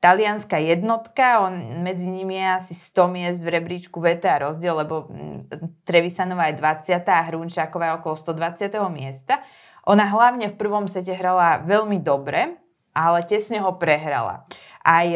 talianská 0.04 0.60
jednotka, 0.60 1.48
on, 1.48 1.80
medzi 1.80 2.12
nimi 2.12 2.36
je 2.36 2.48
asi 2.60 2.74
100 2.76 3.16
miest 3.16 3.40
v 3.40 3.56
rebríčku 3.56 4.04
VTA 4.04 4.52
rozdiel, 4.52 4.84
lebo 4.84 5.08
mm, 5.08 5.50
Trevisanová 5.88 6.52
je 6.52 6.60
20. 6.60 7.08
a 7.08 7.24
Hrunčáková 7.32 7.86
je 7.88 7.98
okolo 8.04 8.16
120. 8.36 8.68
miesta. 8.92 9.40
Ona 9.88 10.04
hlavne 10.08 10.52
v 10.52 10.56
prvom 10.60 10.92
sete 10.92 11.16
hrala 11.16 11.64
veľmi 11.64 12.04
dobre, 12.04 12.63
ale 12.94 13.26
tesne 13.26 13.60
ho 13.60 13.76
prehrala. 13.76 14.46
Aj 14.86 15.08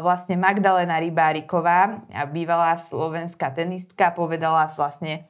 vlastne 0.00 0.34
Magdalena 0.40 0.98
Rybáriková, 1.02 2.02
bývalá 2.30 2.74
slovenská 2.80 3.52
tenistka, 3.52 4.14
povedala 4.14 4.70
vlastne, 4.72 5.28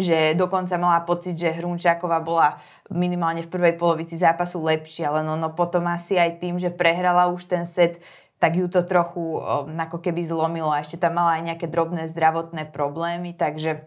že 0.00 0.32
dokonca 0.32 0.80
mala 0.80 1.04
pocit, 1.04 1.36
že 1.36 1.52
Hrunčáková 1.52 2.24
bola 2.24 2.56
minimálne 2.88 3.44
v 3.44 3.52
prvej 3.52 3.76
polovici 3.76 4.16
zápasu 4.16 4.64
lepšia, 4.64 5.12
len 5.12 5.28
ono 5.28 5.52
potom 5.52 5.84
asi 5.92 6.16
aj 6.16 6.40
tým, 6.40 6.56
že 6.56 6.72
prehrala 6.72 7.28
už 7.28 7.44
ten 7.44 7.68
set, 7.68 8.00
tak 8.40 8.56
ju 8.56 8.64
to 8.72 8.80
trochu 8.88 9.36
ako 9.68 10.00
keby 10.00 10.24
zlomilo 10.24 10.72
a 10.72 10.80
ešte 10.80 10.96
tam 10.96 11.20
mala 11.20 11.36
aj 11.36 11.52
nejaké 11.52 11.68
drobné 11.68 12.08
zdravotné 12.08 12.72
problémy, 12.72 13.36
takže 13.36 13.84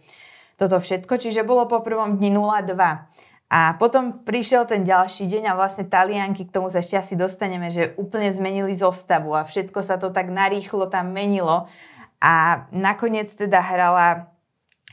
toto 0.62 0.78
všetko. 0.78 1.18
Čiže 1.18 1.42
bolo 1.42 1.66
po 1.66 1.82
prvom 1.82 2.22
dni 2.22 2.30
0-2. 2.38 2.78
A 3.54 3.78
potom 3.78 4.26
prišiel 4.26 4.66
ten 4.66 4.82
ďalší 4.82 5.30
deň 5.30 5.54
a 5.54 5.58
vlastne 5.58 5.86
Talianky, 5.86 6.50
k 6.50 6.54
tomu 6.58 6.74
sa 6.74 6.82
ešte 6.82 6.98
asi 6.98 7.14
dostaneme, 7.14 7.70
že 7.70 7.94
úplne 8.02 8.34
zmenili 8.34 8.74
zostavu 8.74 9.38
a 9.38 9.46
všetko 9.46 9.78
sa 9.86 10.02
to 10.02 10.10
tak 10.10 10.34
narýchlo 10.34 10.90
tam 10.90 11.14
menilo. 11.14 11.70
A 12.18 12.66
nakoniec 12.74 13.30
teda 13.30 13.62
hrala 13.62 14.34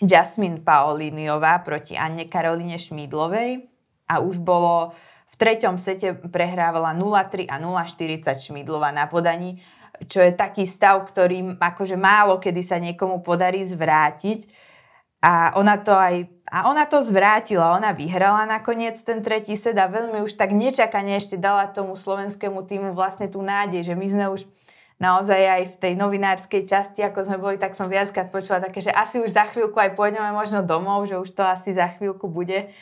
Jasmine 0.05 0.61
Paoliniová 0.61 1.65
proti 1.65 1.97
Anne 1.97 2.29
Karoline 2.29 2.77
Šmídlovej 2.77 3.65
a 4.05 4.21
už 4.21 4.37
bolo 4.45 4.93
v 5.33 5.35
treťom 5.41 5.81
sete 5.81 6.13
prehrávala 6.29 6.93
0-3 6.93 7.49
a 7.49 7.57
0-40 7.57 8.45
Šmídlova 8.45 8.93
na 8.93 9.09
podaní, 9.09 9.65
čo 10.05 10.21
je 10.21 10.37
taký 10.37 10.69
stav, 10.69 11.01
ktorý 11.09 11.57
akože 11.57 11.97
málo 11.97 12.37
kedy 12.37 12.61
sa 12.61 12.77
niekomu 12.77 13.25
podarí 13.25 13.65
zvrátiť. 13.65 14.69
A 15.21 15.53
ona 15.57 15.77
to 15.77 15.93
aj 15.93 16.29
a 16.51 16.67
ona 16.67 16.83
to 16.83 16.99
zvrátila, 16.99 17.79
ona 17.79 17.95
vyhrala 17.95 18.43
nakoniec 18.43 18.99
ten 19.07 19.23
tretí 19.23 19.55
set 19.55 19.79
a 19.79 19.87
veľmi 19.87 20.19
už 20.27 20.35
tak 20.35 20.51
nečakane 20.51 21.15
ešte 21.15 21.39
dala 21.39 21.71
tomu 21.71 21.95
slovenskému 21.95 22.67
týmu 22.67 22.91
vlastne 22.91 23.31
tú 23.31 23.39
nádej, 23.39 23.87
že 23.87 23.95
my 23.95 24.07
sme 24.11 24.27
už 24.35 24.51
naozaj 24.99 25.39
aj 25.39 25.63
v 25.71 25.75
tej 25.79 25.93
novinárskej 25.95 26.63
časti, 26.67 27.07
ako 27.07 27.23
sme 27.23 27.39
boli, 27.39 27.57
tak 27.57 27.79
som 27.79 27.87
viackrát 27.87 28.35
počula 28.35 28.59
také, 28.59 28.83
že 28.83 28.91
asi 28.91 29.23
už 29.23 29.31
za 29.31 29.47
chvíľku 29.47 29.79
aj 29.79 29.95
pôjdeme 29.95 30.35
možno 30.35 30.67
domov, 30.67 31.07
že 31.07 31.23
už 31.23 31.31
to 31.31 31.47
asi 31.47 31.71
za 31.71 31.95
chvíľku 31.95 32.27
bude. 32.27 32.75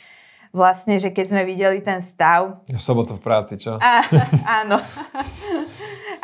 Vlastne, 0.49 0.97
že 0.97 1.13
keď 1.13 1.25
sme 1.29 1.43
videli 1.45 1.77
ten 1.85 2.01
stav. 2.01 2.65
V 2.65 2.81
sobotu 2.81 3.13
v 3.13 3.21
práci, 3.21 3.53
čo? 3.61 3.77
A, 3.77 4.01
áno. 4.65 4.81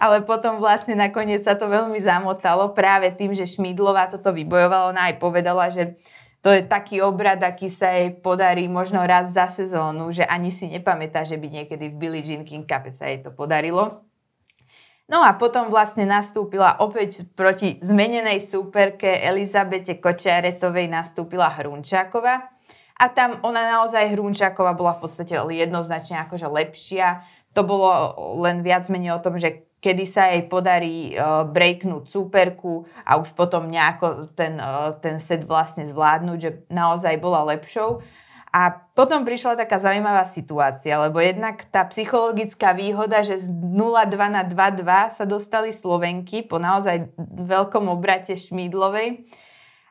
Ale 0.02 0.26
potom 0.26 0.58
vlastne 0.58 0.98
nakoniec 0.98 1.46
sa 1.46 1.54
to 1.54 1.70
veľmi 1.70 2.02
zamotalo 2.02 2.74
práve 2.74 3.14
tým, 3.14 3.38
že 3.38 3.46
Šmídlová 3.46 4.10
toto 4.10 4.34
vybojovala. 4.34 4.90
Ona 4.92 5.14
aj 5.14 5.16
povedala, 5.22 5.70
že 5.70 5.94
to 6.46 6.54
je 6.54 6.62
taký 6.66 7.02
obrad, 7.02 7.42
aký 7.42 7.74
sa 7.74 7.94
jej 7.94 8.14
podarí 8.14 8.70
možno 8.70 9.02
raz 9.02 9.34
za 9.34 9.50
sezónu, 9.50 10.14
že 10.14 10.26
ani 10.26 10.54
si 10.54 10.70
nepamätá, 10.70 11.26
že 11.26 11.42
by 11.42 11.62
niekedy 11.62 11.90
v 11.90 11.98
Billie 11.98 12.26
Jean 12.26 12.46
King 12.46 12.66
Cup 12.70 12.86
sa 12.94 13.10
jej 13.10 13.22
to 13.22 13.34
podarilo. 13.34 14.06
No 15.06 15.22
a 15.22 15.38
potom 15.38 15.70
vlastne 15.70 16.10
nastúpila 16.10 16.82
opäť 16.82 17.30
proti 17.38 17.78
zmenenej 17.78 18.42
súperke 18.42 19.22
Elizabete 19.22 20.02
Kočiaretovej 20.02 20.90
nastúpila 20.90 21.46
Hrunčáková. 21.50 22.55
A 22.96 23.12
tam 23.12 23.44
ona 23.44 23.68
naozaj 23.80 24.16
Hrunčáková 24.16 24.72
bola 24.72 24.96
v 24.96 25.04
podstate 25.04 25.36
jednoznačne 25.36 26.24
akože 26.24 26.48
lepšia. 26.48 27.28
To 27.52 27.68
bolo 27.68 27.92
len 28.40 28.64
viac 28.64 28.88
menej 28.88 29.20
o 29.20 29.24
tom, 29.24 29.36
že 29.36 29.68
kedy 29.84 30.06
sa 30.08 30.32
jej 30.34 30.48
podarí 30.50 31.14
uh, 31.14 31.46
breaknúť 31.46 32.10
súperku 32.10 32.90
a 33.06 33.22
už 33.22 33.36
potom 33.38 33.70
nejako 33.70 34.34
ten, 34.34 34.58
uh, 34.58 34.98
ten 34.98 35.22
set 35.22 35.46
vlastne 35.46 35.86
zvládnuť, 35.86 36.38
že 36.42 36.52
naozaj 36.74 37.22
bola 37.22 37.46
lepšou. 37.54 38.02
A 38.56 38.72
potom 38.72 39.28
prišla 39.28 39.60
taká 39.60 39.84
zaujímavá 39.84 40.24
situácia, 40.24 40.96
lebo 40.96 41.20
jednak 41.20 41.68
tá 41.68 41.84
psychologická 41.92 42.72
výhoda, 42.72 43.20
že 43.20 43.44
z 43.44 43.52
0-2 43.52 44.16
na 44.32 44.48
2-2 44.48 45.20
sa 45.20 45.28
dostali 45.28 45.76
Slovenky 45.76 46.48
po 46.48 46.56
naozaj 46.56 47.12
veľkom 47.20 47.92
obrate 47.92 48.40
Šmídlovej. 48.40 49.28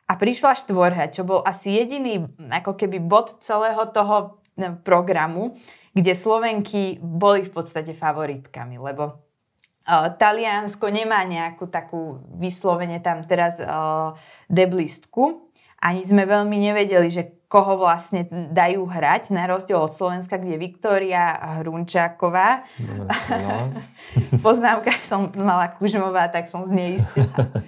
A 0.05 0.13
prišla 0.13 0.53
štvorha, 0.53 1.09
čo 1.09 1.25
bol 1.25 1.41
asi 1.41 1.81
jediný 1.81 2.29
ako 2.53 2.77
keby 2.77 3.01
bod 3.01 3.41
celého 3.41 3.89
toho 3.89 4.37
programu, 4.85 5.57
kde 5.97 6.13
Slovenky 6.13 7.01
boli 7.01 7.43
v 7.43 7.51
podstate 7.51 7.97
favoritkami, 7.97 8.77
lebo 8.77 9.03
uh, 9.15 10.13
Taliansko 10.13 10.93
nemá 10.93 11.25
nejakú 11.25 11.67
takú 11.67 12.21
vyslovene 12.37 13.01
tam 13.01 13.25
teraz 13.25 13.57
uh, 13.57 14.13
deblistku. 14.45 15.49
Ani 15.81 16.05
sme 16.05 16.29
veľmi 16.29 16.55
nevedeli, 16.55 17.09
že 17.09 17.44
koho 17.45 17.77
vlastne 17.77 18.25
dajú 18.51 18.89
hrať, 18.89 19.29
na 19.29 19.45
rozdiel 19.45 19.77
od 19.77 19.93
Slovenska, 19.93 20.41
kde 20.41 20.57
Viktória 20.57 21.37
Hrunčáková. 21.61 22.65
No, 22.81 23.05
no. 23.05 23.55
Poznámka 24.45 24.91
som 25.05 25.29
mala 25.37 25.69
Kužmová, 25.77 26.25
tak 26.33 26.49
som 26.49 26.65
zneistila. 26.65 27.61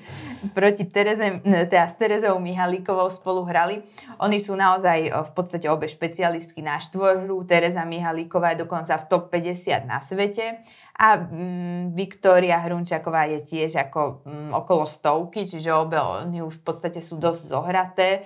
Proti 0.53 0.85
Tereze, 0.85 1.41
teda 1.45 1.89
s 1.89 1.95
Terezou 1.97 2.41
Mihalíkovou 2.41 3.09
spolu 3.13 3.45
hrali. 3.45 3.85
Oni 4.17 4.41
sú 4.41 4.57
naozaj 4.57 5.13
v 5.13 5.31
podstate 5.33 5.69
obe 5.69 5.85
špecialistky 5.85 6.65
na 6.65 6.81
štvorhru. 6.81 7.45
Tereza 7.45 7.85
Mihalíková 7.85 8.57
je 8.57 8.65
dokonca 8.65 8.97
v 8.97 9.07
top 9.09 9.29
50 9.29 9.85
na 9.85 10.01
svete. 10.01 10.61
A 10.97 11.21
mm, 11.21 11.93
Viktória 11.93 12.57
Hrunčáková 12.65 13.29
je 13.29 13.45
tiež 13.45 13.77
ako 13.77 14.25
mm, 14.25 14.49
okolo 14.57 14.89
stovky, 14.89 15.45
čiže 15.45 15.69
obe 15.69 16.01
oni 16.01 16.41
už 16.41 16.61
v 16.61 16.65
podstate 16.65 17.05
sú 17.05 17.21
dosť 17.21 17.53
zohraté. 17.53 18.25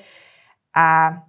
A 0.71 1.19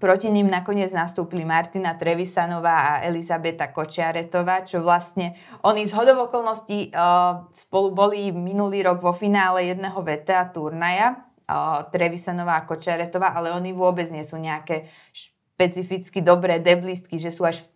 Proti 0.00 0.32
ním 0.32 0.48
nakoniec 0.50 0.90
nastúpili 0.90 1.44
Martina 1.44 1.94
Trevisanová 1.94 2.76
a 2.96 3.00
Elizabeta 3.06 3.70
Kočiaretová, 3.70 4.64
čo 4.66 4.82
vlastne 4.82 5.36
oni 5.62 5.86
z 5.86 5.92
hodov 5.94 6.26
okolností 6.26 6.90
uh, 6.90 7.46
spolu 7.54 7.94
boli 7.94 8.34
minulý 8.34 8.82
rok 8.82 8.98
vo 9.04 9.12
finále 9.14 9.70
jedného 9.70 9.94
VTA 10.00 10.50
turnaja, 10.50 11.22
uh, 11.46 11.86
Trevisanová 11.92 12.60
a 12.60 12.66
Kočiaretová, 12.66 13.30
ale 13.36 13.54
oni 13.54 13.70
vôbec 13.70 14.08
nie 14.10 14.26
sú 14.26 14.40
nejaké 14.40 14.90
špecificky 15.14 16.18
dobré 16.18 16.58
deblistky, 16.58 17.22
že 17.22 17.30
sú 17.30 17.46
až 17.46 17.62
v 17.62 17.71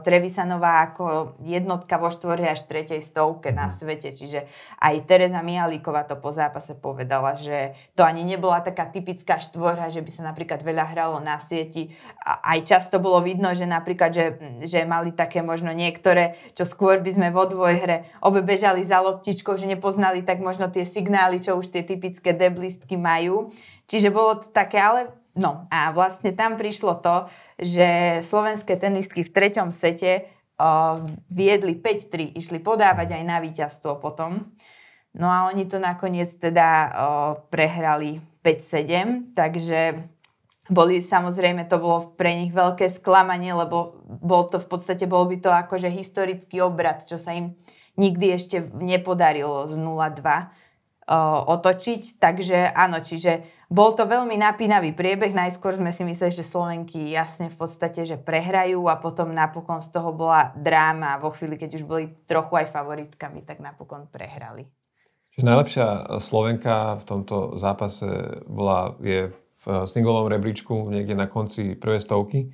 Trevisanová 0.00 0.90
ako 0.90 1.36
jednotka 1.44 2.00
vo 2.00 2.08
štvore 2.08 2.46
až 2.48 2.64
tretej 2.64 3.04
stovke 3.04 3.52
na 3.52 3.68
mhm. 3.68 3.72
svete. 3.72 4.08
Čiže 4.14 4.46
aj 4.80 5.04
Teresa 5.04 5.44
Mihalíková 5.44 6.08
to 6.08 6.16
po 6.16 6.32
zápase 6.32 6.76
povedala, 6.76 7.36
že 7.36 7.76
to 7.94 8.02
ani 8.02 8.24
nebola 8.24 8.64
taká 8.64 8.88
typická 8.88 9.38
štvora, 9.38 9.92
že 9.92 10.00
by 10.00 10.10
sa 10.10 10.22
napríklad 10.26 10.60
veľa 10.64 10.84
hralo 10.90 11.16
na 11.20 11.36
sieti. 11.38 11.92
A 12.24 12.56
aj 12.56 12.68
často 12.68 12.98
bolo 12.98 13.20
vidno, 13.20 13.52
že 13.52 13.68
napríklad, 13.68 14.10
že, 14.10 14.26
že 14.64 14.82
mali 14.88 15.12
také 15.12 15.44
možno 15.44 15.70
niektoré, 15.70 16.38
čo 16.56 16.64
skôr 16.66 17.00
by 17.00 17.10
sme 17.14 17.28
vo 17.30 17.46
dvojhre 17.46 18.08
obe 18.20 18.40
bežali 18.44 18.84
za 18.84 19.00
loptičkou, 19.00 19.56
že 19.56 19.68
nepoznali 19.68 20.24
tak 20.24 20.42
možno 20.42 20.68
tie 20.68 20.82
signály, 20.82 21.40
čo 21.40 21.56
už 21.56 21.72
tie 21.72 21.86
typické 21.86 22.32
deblistky 22.36 22.96
majú. 22.98 23.52
Čiže 23.90 24.14
bolo 24.14 24.38
to 24.38 24.46
také, 24.54 24.78
ale 24.78 25.10
No 25.40 25.64
a 25.72 25.88
vlastne 25.96 26.36
tam 26.36 26.60
prišlo 26.60 27.00
to, 27.00 27.32
že 27.56 28.20
slovenské 28.20 28.76
tenistky 28.76 29.24
v 29.24 29.32
treťom 29.32 29.72
sete 29.72 30.28
uh, 30.60 31.00
viedli 31.32 31.72
5-3, 31.80 32.36
išli 32.36 32.60
podávať 32.60 33.16
aj 33.16 33.22
na 33.24 33.40
víťazstvo 33.40 33.96
potom. 34.04 34.52
No 35.16 35.32
a 35.32 35.48
oni 35.48 35.64
to 35.64 35.80
nakoniec 35.80 36.28
teda 36.36 36.68
uh, 36.68 36.90
prehrali 37.48 38.20
5-7, 38.44 39.32
takže 39.32 40.04
boli 40.70 41.02
samozrejme, 41.02 41.66
to 41.66 41.82
bolo 41.82 42.14
pre 42.14 42.36
nich 42.36 42.52
veľké 42.54 42.86
sklamanie, 42.86 43.50
lebo 43.50 43.98
bol 44.06 44.46
to 44.46 44.62
v 44.62 44.68
podstate, 44.70 45.08
bol 45.08 45.26
by 45.26 45.40
to 45.40 45.50
akože 45.50 45.90
historický 45.90 46.62
obrad, 46.62 47.08
čo 47.08 47.18
sa 47.18 47.34
im 47.34 47.58
nikdy 47.98 48.38
ešte 48.38 48.62
nepodarilo 48.78 49.66
z 49.66 49.74
0-2 49.80 50.69
otočiť. 51.46 52.20
Takže 52.20 52.70
áno, 52.74 53.00
čiže 53.02 53.46
bol 53.70 53.94
to 53.94 54.06
veľmi 54.06 54.34
napínavý 54.34 54.90
priebeh. 54.94 55.30
Najskôr 55.30 55.78
sme 55.78 55.94
si 55.94 56.02
mysleli, 56.02 56.34
že 56.34 56.46
Slovenky 56.46 57.10
jasne 57.10 57.50
v 57.50 57.56
podstate, 57.56 58.02
že 58.02 58.18
prehrajú 58.18 58.86
a 58.90 58.98
potom 58.98 59.30
napokon 59.30 59.78
z 59.78 59.94
toho 59.94 60.10
bola 60.10 60.50
dráma. 60.58 61.18
Vo 61.22 61.30
chvíli, 61.30 61.54
keď 61.58 61.78
už 61.78 61.84
boli 61.86 62.04
trochu 62.26 62.60
aj 62.60 62.74
favoritkami, 62.74 63.46
tak 63.46 63.62
napokon 63.62 64.10
prehrali. 64.10 64.66
Čiže 65.34 65.46
najlepšia 65.46 65.86
Slovenka 66.18 66.98
v 66.98 67.04
tomto 67.06 67.54
zápase 67.56 68.42
bola, 68.50 68.98
je 68.98 69.30
v 69.60 69.64
singlovom 69.86 70.26
rebríčku 70.26 70.90
niekde 70.90 71.14
na 71.14 71.30
konci 71.30 71.78
prvej 71.78 72.02
stovky. 72.02 72.50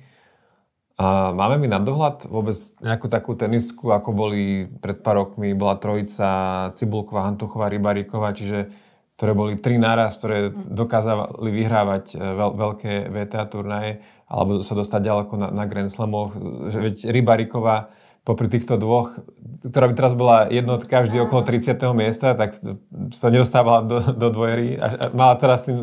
A 0.97 1.29
máme 1.29 1.61
my 1.61 1.69
na 1.69 1.77
dohľad 1.77 2.25
vôbec 2.25 2.57
nejakú 2.81 3.05
takú 3.05 3.37
tenistku, 3.37 3.93
ako 3.93 4.17
boli 4.17 4.65
pred 4.81 4.97
pár 5.05 5.21
rokmi, 5.21 5.53
bola 5.53 5.77
trojica 5.77 6.27
Cibulková, 6.73 7.29
Hantuchová, 7.29 7.69
Rybaríková, 7.69 8.33
čiže 8.33 8.73
ktoré 9.13 9.37
boli 9.37 9.53
tri 9.61 9.77
naraz, 9.77 10.17
ktoré 10.17 10.49
dokázali 10.53 11.49
vyhrávať 11.53 12.05
e, 12.13 12.15
veľ, 12.17 12.51
veľké 12.53 12.91
VTA 13.13 13.45
turnaje 13.49 14.01
alebo 14.25 14.61
sa 14.65 14.73
dostať 14.73 15.01
ďaleko 15.05 15.33
na, 15.37 15.47
na 15.53 15.63
Grand 15.69 15.89
Slamoch. 15.89 16.33
Veď 16.69 17.13
Rybaríková 17.13 17.93
popri 18.25 18.49
týchto 18.49 18.75
dvoch, 18.75 19.21
ktorá 19.69 19.87
by 19.89 19.93
teraz 19.95 20.13
bola 20.17 20.49
jednotka 20.49 21.05
vždy 21.05 21.23
okolo 21.23 21.45
30. 21.45 21.79
miesta, 21.93 22.35
tak 22.35 22.59
sa 23.13 23.31
nedostávala 23.31 23.85
do, 23.85 23.97
do 24.17 24.27
dvojery 24.33 24.75
a 24.81 25.13
mala 25.15 25.37
teraz 25.39 25.63
s 25.63 25.71
tým 25.71 25.79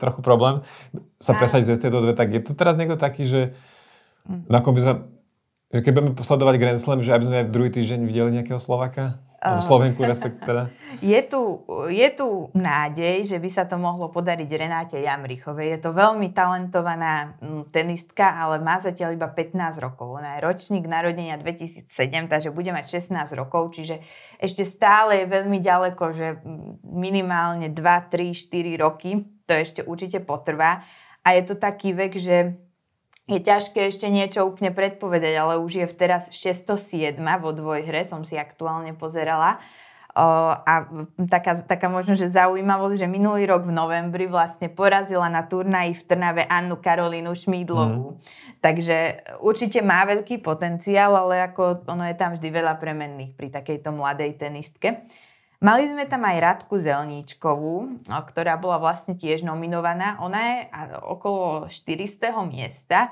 trochu 0.00 0.24
problém 0.24 0.64
sa 1.20 1.36
presadiť 1.36 1.76
z 1.76 1.92
do 1.92 2.00
dve. 2.00 2.16
Tak 2.16 2.28
je 2.32 2.40
to 2.40 2.52
teraz 2.54 2.78
niekto 2.78 2.94
taký, 2.94 3.26
že. 3.26 3.42
No 4.24 4.54
ako 4.56 4.72
by 4.72 4.80
sme, 4.80 4.94
keď 5.70 5.92
budeme 5.92 6.10
sledovať 6.16 6.54
Grand 6.56 6.80
Slam, 6.80 7.04
že 7.04 7.12
aby 7.12 7.24
sme 7.28 7.36
aj 7.44 7.46
v 7.48 7.54
druhý 7.54 7.70
týždeň 7.70 8.00
videli 8.08 8.40
nejakého 8.40 8.56
Slovaka? 8.56 9.20
Uh, 9.44 9.60
Slovenku 9.60 10.00
respektíve 10.00 10.40
teda? 10.48 10.64
Je 11.04 11.20
tu, 11.26 11.66
je 11.90 12.08
tu 12.14 12.48
nádej, 12.54 13.28
že 13.28 13.36
by 13.36 13.50
sa 13.50 13.66
to 13.68 13.76
mohlo 13.76 14.08
podariť 14.08 14.46
Renáte 14.46 14.96
Jamrichovej. 14.96 15.76
Je 15.76 15.80
to 15.82 15.90
veľmi 15.90 16.30
talentovaná 16.32 17.34
mm, 17.42 17.74
tenistka, 17.74 18.30
ale 18.30 18.62
má 18.62 18.78
zatiaľ 18.78 19.18
iba 19.18 19.26
15 19.28 19.84
rokov. 19.84 20.22
Ona 20.22 20.38
je 20.38 20.46
ročník 20.46 20.86
narodenia 20.86 21.34
2007, 21.36 21.90
takže 22.30 22.54
bude 22.54 22.70
mať 22.70 23.02
16 23.02 23.26
rokov, 23.36 23.74
čiže 23.74 24.00
ešte 24.38 24.62
stále 24.64 25.26
je 25.26 25.34
veľmi 25.34 25.58
ďaleko, 25.58 26.04
že 26.14 26.40
minimálne 26.86 27.68
2, 27.68 27.74
3, 27.74 28.32
4 28.32 28.80
roky 28.80 29.28
to 29.44 29.52
ešte 29.52 29.80
určite 29.84 30.24
potrvá. 30.24 30.80
A 31.24 31.36
je 31.36 31.42
to 31.44 31.54
taký 31.56 31.92
vek, 31.92 32.16
že 32.16 32.56
je 33.24 33.40
ťažké 33.40 33.88
ešte 33.88 34.04
niečo 34.12 34.44
úplne 34.44 34.68
predpovedať, 34.68 35.34
ale 35.40 35.54
už 35.56 35.72
je 35.80 35.86
v 35.88 35.94
teraz 35.96 36.28
607 36.28 37.16
vo 37.40 37.50
dvojhre, 37.56 38.04
som 38.04 38.20
si 38.20 38.36
aktuálne 38.36 38.92
pozerala. 38.92 39.64
a 40.14 40.74
taká, 41.26 41.64
taká 41.64 41.88
možno, 41.88 42.14
že 42.14 42.30
zaujímavosť, 42.30 43.02
že 43.02 43.08
minulý 43.10 43.48
rok 43.48 43.66
v 43.66 43.74
novembri 43.74 44.28
vlastne 44.28 44.68
porazila 44.70 45.26
na 45.32 45.42
turnaji 45.42 45.96
v 45.96 46.06
Trnave 46.06 46.44
Annu 46.46 46.78
Karolínu 46.78 47.32
Šmídlovú. 47.34 48.14
Mm. 48.14 48.18
Takže 48.60 48.96
určite 49.40 49.80
má 49.80 50.04
veľký 50.04 50.44
potenciál, 50.44 51.16
ale 51.16 51.48
ako 51.48 51.88
ono 51.88 52.04
je 52.06 52.16
tam 52.20 52.36
vždy 52.36 52.48
veľa 52.48 52.76
premenných 52.78 53.32
pri 53.34 53.48
takejto 53.50 53.90
mladej 53.90 54.36
tenistke. 54.36 55.08
Mali 55.64 55.88
sme 55.88 56.04
tam 56.04 56.28
aj 56.28 56.44
Radku 56.44 56.76
Zelníčkovú, 56.76 58.04
ktorá 58.04 58.60
bola 58.60 58.76
vlastne 58.76 59.16
tiež 59.16 59.48
nominovaná. 59.48 60.20
Ona 60.20 60.40
je 60.44 60.58
okolo 61.08 61.72
400. 61.72 62.36
miesta. 62.44 63.08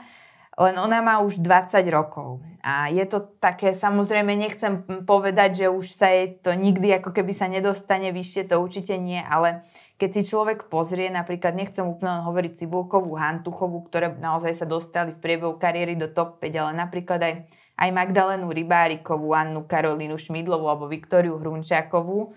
len 0.61 0.77
ona 0.77 1.01
má 1.01 1.25
už 1.25 1.41
20 1.41 1.81
rokov. 1.89 2.45
A 2.61 2.93
je 2.93 3.09
to 3.09 3.25
také, 3.41 3.73
samozrejme 3.73 4.37
nechcem 4.37 4.85
povedať, 5.09 5.65
že 5.65 5.67
už 5.73 5.97
sa 5.97 6.13
jej 6.13 6.37
to 6.45 6.53
nikdy 6.53 6.93
ako 6.93 7.17
keby 7.17 7.33
sa 7.33 7.49
nedostane 7.49 8.13
vyššie, 8.13 8.53
to 8.53 8.61
určite 8.61 9.01
nie, 9.01 9.25
ale 9.25 9.65
keď 9.97 10.21
si 10.21 10.29
človek 10.29 10.69
pozrie, 10.69 11.09
napríklad 11.09 11.57
nechcem 11.57 11.89
úplne 11.89 12.21
hovoriť 12.29 12.53
Cibulkovú, 12.61 13.17
Hantuchovú, 13.17 13.81
ktoré 13.89 14.13
naozaj 14.13 14.53
sa 14.53 14.67
dostali 14.69 15.17
v 15.17 15.23
priebehu 15.25 15.57
kariéry 15.57 15.97
do 15.97 16.13
top 16.13 16.37
5, 16.37 16.53
ale 16.53 16.73
napríklad 16.77 17.21
aj, 17.25 17.35
aj 17.79 17.89
Magdalénu 17.91 18.53
Rybárikovú, 18.53 19.33
Annu 19.33 19.65
Karolínu 19.65 20.21
Šmidlovú 20.21 20.69
alebo 20.69 20.87
Viktoriu 20.87 21.41
Hrunčákovú, 21.41 22.37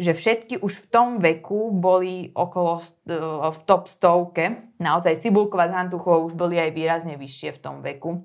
že 0.00 0.16
všetky 0.16 0.58
už 0.64 0.72
v 0.82 0.86
tom 0.88 1.08
veku 1.20 1.70
boli 1.70 2.32
okolo 2.34 2.82
v 3.52 3.60
top 3.68 3.86
stovke. 3.86 4.74
Naozaj 4.80 5.22
Cibulková 5.22 5.68
s 5.70 5.76
Hantuchovou 5.76 6.26
už 6.26 6.34
boli 6.34 6.58
aj 6.58 6.74
výrazne 6.74 7.14
vyššie 7.14 7.50
v 7.54 7.62
tom 7.62 7.84
veku. 7.84 8.24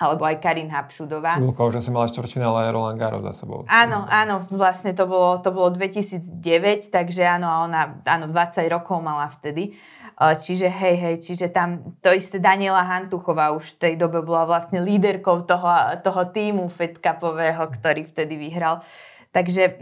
Alebo 0.00 0.24
aj 0.24 0.40
Karin 0.40 0.72
Hapšudová. 0.72 1.36
Cibulková 1.36 1.76
už 1.76 1.84
asi 1.84 1.92
mala 1.92 2.08
štvrťfinále 2.08 2.72
Roland 2.72 2.96
Garros 2.96 3.20
za 3.20 3.36
sebou. 3.36 3.68
Áno, 3.68 4.08
áno, 4.08 4.48
vlastne 4.48 4.96
to 4.96 5.04
bolo, 5.04 5.36
to 5.44 5.52
bolo 5.52 5.68
2009, 5.76 6.88
takže 6.88 7.20
áno, 7.20 7.44
a 7.52 7.56
ona 7.68 8.00
áno, 8.08 8.24
20 8.32 8.64
rokov 8.72 8.96
mala 9.04 9.28
vtedy. 9.28 9.76
Čiže 10.20 10.68
hej, 10.68 10.96
hej, 11.00 11.16
čiže 11.24 11.48
tam 11.48 11.96
to 12.04 12.12
isté 12.12 12.36
Daniela 12.36 12.84
Hantuchová 12.84 13.56
už 13.56 13.80
v 13.80 13.88
tej 13.88 13.94
dobe 13.96 14.20
bola 14.20 14.44
vlastne 14.44 14.84
líderkou 14.84 15.48
toho, 15.48 15.96
toho 16.04 16.28
týmu 16.28 16.68
Fed 16.68 17.00
Cupového, 17.00 17.64
ktorý 17.72 18.04
vtedy 18.04 18.36
vyhral. 18.36 18.84
Takže 19.32 19.80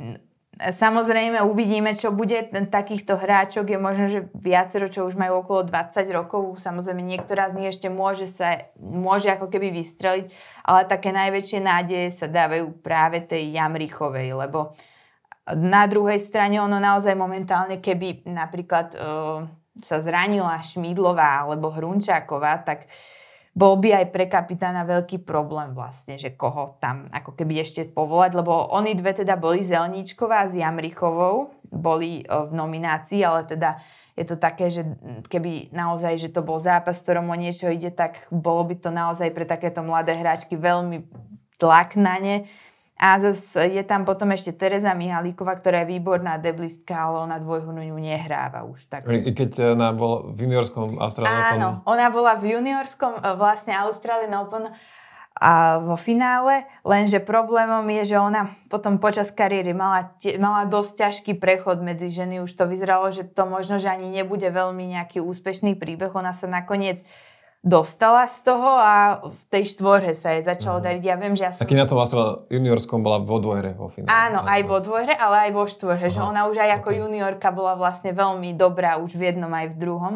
Samozrejme 0.58 1.38
uvidíme, 1.46 1.94
čo 1.94 2.10
bude. 2.10 2.50
Takýchto 2.50 3.14
hráčok 3.14 3.70
je 3.70 3.78
možno, 3.78 4.10
že 4.10 4.26
viacero, 4.34 4.90
čo 4.90 5.06
už 5.06 5.14
majú 5.14 5.46
okolo 5.46 5.62
20 5.62 6.02
rokov. 6.10 6.58
Samozrejme 6.58 6.98
niektorá 6.98 7.46
z 7.46 7.62
nich 7.62 7.70
ešte 7.70 7.86
môže, 7.86 8.26
sa, 8.26 8.66
môže 8.74 9.30
ako 9.30 9.46
keby 9.46 9.70
vystreliť, 9.70 10.26
ale 10.66 10.90
také 10.90 11.14
najväčšie 11.14 11.60
nádeje 11.62 12.10
sa 12.10 12.26
dávajú 12.26 12.74
práve 12.82 13.22
tej 13.22 13.54
Jamrichovej, 13.54 14.34
lebo 14.34 14.74
na 15.54 15.86
druhej 15.86 16.18
strane 16.18 16.58
ono 16.58 16.82
naozaj 16.82 17.14
momentálne, 17.14 17.78
keby 17.78 18.26
napríklad 18.26 18.98
uh, 18.98 19.46
sa 19.82 20.02
zranila 20.02 20.58
Šmídlová 20.62 21.46
alebo 21.46 21.70
Hrunčáková, 21.70 22.62
tak 22.66 22.90
bol 23.58 23.74
by 23.74 24.04
aj 24.04 24.06
pre 24.14 24.30
kapitána 24.30 24.86
veľký 24.86 25.26
problém 25.26 25.74
vlastne, 25.74 26.14
že 26.14 26.30
koho 26.38 26.78
tam 26.78 27.10
ako 27.10 27.34
keby 27.34 27.58
ešte 27.58 27.90
povolať, 27.90 28.38
lebo 28.38 28.54
oni 28.70 28.94
dve 28.94 29.18
teda 29.18 29.34
boli 29.34 29.66
Zelníčková 29.66 30.46
s 30.46 30.54
Jamrichovou, 30.54 31.50
boli 31.66 32.22
e, 32.22 32.24
v 32.24 32.52
nominácii, 32.54 33.18
ale 33.26 33.50
teda 33.50 33.82
je 34.14 34.24
to 34.26 34.38
také, 34.38 34.70
že 34.70 34.86
keby 35.26 35.74
naozaj, 35.74 36.18
že 36.22 36.30
to 36.30 36.42
bol 36.46 36.62
zápas, 36.62 37.02
ktorom 37.02 37.26
o 37.30 37.36
niečo 37.38 37.66
ide, 37.66 37.90
tak 37.90 38.30
bolo 38.30 38.62
by 38.62 38.78
to 38.78 38.94
naozaj 38.94 39.30
pre 39.34 39.42
takéto 39.42 39.82
mladé 39.82 40.14
hráčky 40.14 40.54
veľmi 40.54 41.06
tlak 41.58 41.98
na 41.98 42.18
ne 42.22 42.36
a 42.98 43.22
zase 43.22 43.78
je 43.78 43.82
tam 43.86 44.02
potom 44.02 44.34
ešte 44.34 44.50
Teresa 44.50 44.90
Mihalíková, 44.90 45.54
ktorá 45.54 45.86
je 45.86 45.94
výborná 45.94 46.34
deblistka, 46.42 46.98
ale 46.98 47.30
ona 47.30 47.38
dvojhunu 47.38 47.78
nehráva 47.94 48.66
už. 48.66 48.90
Tak. 48.90 49.06
Keď 49.06 49.78
ona 49.78 49.94
bola 49.94 50.26
v 50.34 50.50
juniorskom 50.50 50.98
Australian 50.98 51.38
Open. 51.38 51.54
Áno, 51.62 51.68
ona 51.86 52.10
bola 52.10 52.34
v 52.34 52.58
juniorskom 52.58 53.22
e, 53.22 53.38
vlastne 53.38 53.78
Australian 53.78 54.34
Open 54.42 54.74
a 55.38 55.78
vo 55.78 55.94
finále, 55.94 56.66
lenže 56.82 57.22
problémom 57.22 57.86
je, 58.02 58.14
že 58.14 58.16
ona 58.18 58.58
potom 58.66 58.98
počas 58.98 59.30
kariéry 59.30 59.70
mala, 59.70 60.10
mala 60.42 60.66
dosť 60.66 60.92
ťažký 60.98 61.32
prechod 61.38 61.78
medzi 61.78 62.10
ženy. 62.10 62.42
Už 62.42 62.50
to 62.58 62.66
vyzeralo, 62.66 63.14
že 63.14 63.22
to 63.22 63.46
možno, 63.46 63.78
že 63.78 63.86
ani 63.86 64.10
nebude 64.10 64.50
veľmi 64.50 64.98
nejaký 64.98 65.22
úspešný 65.22 65.78
príbeh. 65.78 66.10
Ona 66.10 66.34
sa 66.34 66.50
nakoniec 66.50 67.06
dostala 67.68 68.24
z 68.24 68.48
toho 68.48 68.70
a 68.80 69.20
v 69.28 69.42
tej 69.52 69.76
štvorhe 69.76 70.16
sa 70.16 70.32
jej 70.32 70.42
začalo 70.42 70.80
mm. 70.80 70.84
dariť. 70.88 71.02
Ja 71.04 71.16
viem, 71.20 71.36
že 71.36 71.44
ja 71.44 71.52
som... 71.52 71.68
Taký 71.68 71.76
na 71.76 71.84
tom 71.84 72.00
vlastne 72.00 72.48
juniorskom 72.48 73.04
bola 73.04 73.20
vo 73.20 73.36
dvojhre 73.36 73.76
vo 73.76 73.92
finále. 73.92 74.08
Áno, 74.08 74.40
aj 74.48 74.60
vo 74.64 74.80
dvojhre, 74.80 75.12
ale 75.12 75.48
aj 75.48 75.50
vo 75.52 75.64
štvorhe. 75.68 76.08
Že 76.08 76.20
ona 76.24 76.48
už 76.48 76.56
aj 76.56 76.80
ako 76.80 76.88
okay. 76.88 76.98
juniorka 77.04 77.48
bola 77.52 77.76
vlastne 77.76 78.16
veľmi 78.16 78.56
dobrá 78.56 78.96
už 78.96 79.12
v 79.12 79.30
jednom 79.30 79.52
aj 79.52 79.76
v 79.76 79.76
druhom. 79.76 80.14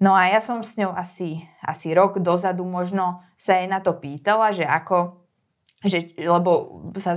No 0.00 0.12
a 0.12 0.28
ja 0.28 0.40
som 0.44 0.60
s 0.60 0.76
ňou 0.76 0.92
asi, 0.92 1.44
asi 1.64 1.92
rok 1.96 2.20
dozadu 2.20 2.64
možno 2.64 3.24
sa 3.36 3.60
jej 3.60 3.68
na 3.68 3.80
to 3.80 3.96
pýtala, 3.96 4.52
že 4.52 4.64
ako 4.68 5.24
že, 5.84 6.16
lebo 6.16 6.80
sa, 6.96 7.12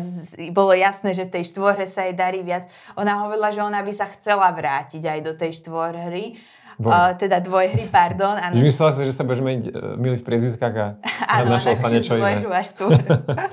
bolo 0.51 0.75
jasné, 0.75 1.15
že 1.15 1.23
tej 1.23 1.55
štvorhe 1.55 1.87
sa 1.87 2.03
jej 2.03 2.11
darí 2.11 2.43
viac. 2.43 2.67
Ona 2.99 3.23
hovorila, 3.23 3.47
že 3.55 3.63
ona 3.63 3.79
by 3.79 3.93
sa 3.95 4.11
chcela 4.11 4.51
vrátiť 4.51 4.99
aj 5.07 5.19
do 5.23 5.33
tej 5.39 5.63
štvorhry, 5.63 6.35
Dvoj. 6.77 6.93
Uh, 6.93 7.11
teda 7.17 7.41
dvojhry, 7.41 7.89
pardon. 7.89 8.37
Ano. 8.37 8.53
Myslela 8.53 8.93
si, 8.93 9.01
že 9.09 9.13
sa 9.17 9.25
budeš 9.25 9.41
meniť 9.41 9.65
uh, 9.73 9.97
milý 9.97 10.21
v 10.21 10.25
priezviskách 10.29 10.75
a 10.77 10.87
ano, 11.25 11.57
našla 11.57 11.73
sa 11.73 11.89
niečo 11.89 12.13
iné. 12.21 12.45
Až 12.45 12.77
tu. 12.77 12.85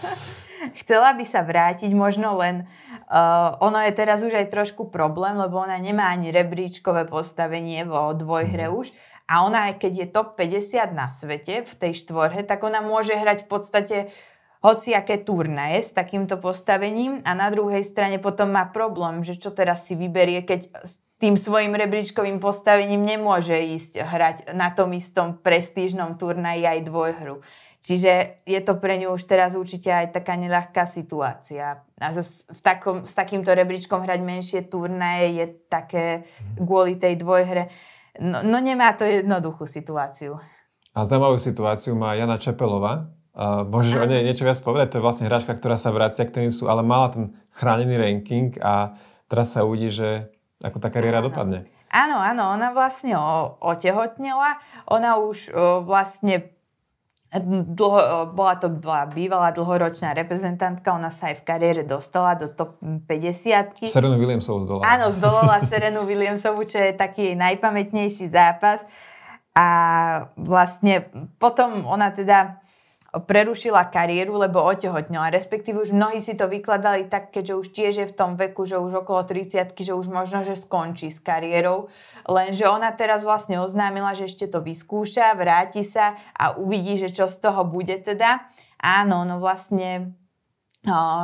Chcela 0.85 1.17
by 1.17 1.25
sa 1.25 1.41
vrátiť, 1.41 1.89
možno 1.97 2.37
len 2.37 2.69
uh, 3.09 3.57
ono 3.65 3.81
je 3.81 3.93
teraz 3.97 4.21
už 4.21 4.33
aj 4.37 4.53
trošku 4.53 4.93
problém, 4.93 5.41
lebo 5.41 5.57
ona 5.57 5.81
nemá 5.81 6.13
ani 6.13 6.29
rebríčkové 6.37 7.09
postavenie 7.09 7.89
vo 7.89 8.13
dvojhre 8.13 8.69
mm. 8.69 8.75
už. 8.77 8.93
A 9.25 9.49
ona, 9.49 9.73
keď 9.73 9.93
je 10.05 10.07
top 10.13 10.37
50 10.37 10.93
na 10.93 11.09
svete 11.09 11.65
v 11.65 11.73
tej 11.81 11.97
štvorhe, 12.05 12.45
tak 12.45 12.61
ona 12.61 12.85
môže 12.85 13.17
hrať 13.17 13.49
v 13.49 13.49
podstate 13.49 13.97
hociaké 14.65 15.21
turnaje 15.25 15.81
s 15.81 15.97
takýmto 15.97 16.41
postavením 16.41 17.21
a 17.29 17.37
na 17.37 17.53
druhej 17.53 17.85
strane 17.85 18.17
potom 18.17 18.53
má 18.53 18.69
problém, 18.69 19.21
že 19.21 19.37
čo 19.37 19.53
teraz 19.53 19.85
si 19.85 19.93
vyberie, 19.93 20.41
keď 20.41 20.73
tým 21.25 21.41
svojim 21.41 21.73
rebríčkovým 21.73 22.37
postavením 22.37 23.01
nemôže 23.01 23.57
ísť 23.57 24.05
hrať 24.05 24.37
na 24.53 24.69
tom 24.77 24.93
istom 24.93 25.41
prestížnom 25.41 26.21
turnaji 26.21 26.69
aj 26.69 26.85
dvojhru. 26.85 27.41
Čiže 27.81 28.45
je 28.45 28.61
to 28.61 28.77
pre 28.77 29.01
ňu 29.01 29.17
už 29.17 29.25
teraz 29.25 29.57
určite 29.57 29.89
aj 29.89 30.13
taká 30.13 30.37
neľahká 30.37 30.85
situácia. 30.85 31.81
A 31.97 32.07
v 32.13 32.61
takom, 32.61 33.09
s 33.09 33.17
takýmto 33.17 33.57
rebríčkom 33.57 34.05
hrať 34.05 34.21
menšie 34.21 34.61
turnaje 34.69 35.33
je 35.33 35.47
také 35.73 36.29
kvôli 36.61 37.01
tej 37.01 37.17
dvojhre. 37.17 37.73
No, 38.21 38.45
no 38.45 38.61
nemá 38.61 38.93
to 38.93 39.09
jednoduchú 39.09 39.65
situáciu. 39.65 40.37
A 40.93 41.09
zaujímavú 41.09 41.41
situáciu 41.41 41.97
má 41.97 42.13
Jana 42.21 42.37
Čepelová. 42.37 43.09
Uh, 43.33 43.65
môžeš 43.65 43.97
o 43.97 44.05
nej 44.05 44.29
niečo 44.29 44.45
viac 44.45 44.61
povedať? 44.61 44.93
To 44.93 44.97
je 45.01 45.07
vlastne 45.09 45.25
hráčka, 45.33 45.57
ktorá 45.57 45.81
sa 45.81 45.89
vracia 45.89 46.29
k 46.29 46.37
tenisu, 46.37 46.69
ale 46.69 46.85
mala 46.85 47.17
ten 47.17 47.33
chránený 47.57 47.97
ranking 47.97 48.61
a 48.61 48.93
teraz 49.25 49.57
sa 49.57 49.65
uvidí, 49.65 49.89
že 49.89 50.34
ako 50.65 50.81
tá 50.81 50.89
kariéra 50.89 51.21
áno. 51.21 51.29
dopadne. 51.29 51.59
Áno, 51.93 52.17
áno, 52.17 52.57
ona 52.57 52.73
vlastne 52.73 53.15
o, 53.21 53.61
otehotnela, 53.61 54.57
ona 54.89 55.21
už 55.21 55.53
o, 55.53 55.85
vlastne 55.85 56.55
dlho, 57.43 58.31
bola 58.31 58.55
to 58.55 58.71
bola 58.71 59.11
bývalá 59.11 59.51
dlhoročná 59.51 60.15
reprezentantka, 60.15 60.95
ona 60.95 61.11
sa 61.11 61.35
aj 61.35 61.43
v 61.43 61.47
kariére 61.47 61.83
dostala 61.83 62.39
do 62.39 62.47
top 62.47 62.79
50 62.81 63.91
Serenu 63.91 64.17
Williamsovu 64.23 64.65
zdolala. 64.65 64.87
Áno, 64.87 65.11
zdolala 65.11 65.59
Serenu 65.71 66.07
Williamsovu, 66.07 66.63
čo 66.63 66.79
je 66.79 66.95
taký 66.95 67.35
najpamätnejší 67.35 68.31
zápas. 68.31 68.87
A 69.55 69.67
vlastne 70.35 71.07
potom 71.39 71.87
ona 71.87 72.11
teda 72.11 72.59
prerušila 73.23 73.87
kariéru, 73.95 74.35
lebo 74.43 74.59
otehotnila. 74.59 75.31
Respektíve 75.31 75.79
už 75.79 75.95
mnohí 75.95 76.19
si 76.19 76.35
to 76.35 76.51
vykladali 76.51 77.07
tak, 77.07 77.31
keďže 77.31 77.55
už 77.55 77.67
tiež 77.71 77.95
je 78.03 78.07
v 78.11 78.17
tom 78.17 78.35
veku, 78.35 78.67
že 78.67 78.83
už 78.83 79.07
okolo 79.07 79.23
30 79.23 79.71
že 79.75 79.95
už 79.95 80.11
možno, 80.11 80.43
že 80.43 80.59
skončí 80.59 81.15
s 81.15 81.23
kariérou. 81.23 81.87
Lenže 82.27 82.67
ona 82.67 82.91
teraz 82.91 83.23
vlastne 83.23 83.63
oznámila, 83.63 84.17
že 84.19 84.27
ešte 84.27 84.51
to 84.51 84.65
vyskúša, 84.65 85.37
vráti 85.39 85.87
sa 85.87 86.19
a 86.35 86.59
uvidí, 86.59 86.99
že 86.99 87.13
čo 87.13 87.31
z 87.31 87.39
toho 87.39 87.63
bude 87.63 87.95
teda. 88.03 88.49
Áno, 88.81 89.23
no 89.23 89.39
vlastne 89.39 90.17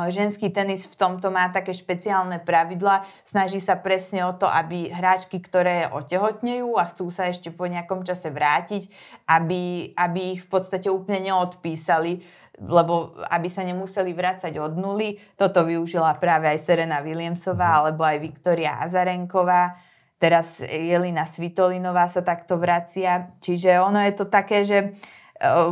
ženský 0.09 0.49
tenis 0.49 0.89
v 0.89 0.97
tomto 0.97 1.29
má 1.29 1.45
také 1.53 1.69
špeciálne 1.69 2.41
pravidla. 2.41 3.05
Snaží 3.21 3.61
sa 3.61 3.77
presne 3.77 4.25
o 4.25 4.33
to, 4.33 4.49
aby 4.49 4.89
hráčky, 4.89 5.37
ktoré 5.37 5.85
otehotnejú 5.93 6.81
a 6.81 6.89
chcú 6.89 7.13
sa 7.13 7.29
ešte 7.29 7.53
po 7.53 7.69
nejakom 7.69 8.01
čase 8.01 8.33
vrátiť, 8.33 8.89
aby, 9.29 9.93
aby 9.93 10.19
ich 10.33 10.41
v 10.45 10.49
podstate 10.49 10.89
úplne 10.89 11.29
neodpísali, 11.29 12.25
lebo 12.57 13.13
aby 13.29 13.47
sa 13.53 13.61
nemuseli 13.61 14.17
vrácať 14.17 14.57
od 14.57 14.73
nuly. 14.81 15.21
Toto 15.37 15.61
využila 15.61 16.17
práve 16.17 16.49
aj 16.49 16.57
Serena 16.57 16.97
Williamsová 17.05 17.69
mhm. 17.69 17.77
alebo 17.85 18.01
aj 18.01 18.17
Viktoria 18.17 18.81
Azarenková. 18.81 19.77
Teraz 20.17 20.61
Jelina 20.61 21.25
Svitolinová 21.25 22.09
sa 22.09 22.25
takto 22.25 22.57
vracia. 22.57 23.33
Čiže 23.41 23.81
ono 23.81 24.01
je 24.05 24.13
to 24.13 24.25
také, 24.29 24.65
že 24.65 24.93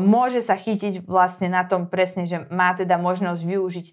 môže 0.01 0.41
sa 0.41 0.57
chytiť 0.57 1.05
vlastne 1.05 1.49
na 1.49 1.61
tom 1.61 1.85
presne, 1.85 2.25
že 2.25 2.41
má 2.49 2.73
teda 2.73 2.97
možnosť 2.97 3.41
využiť 3.45 3.87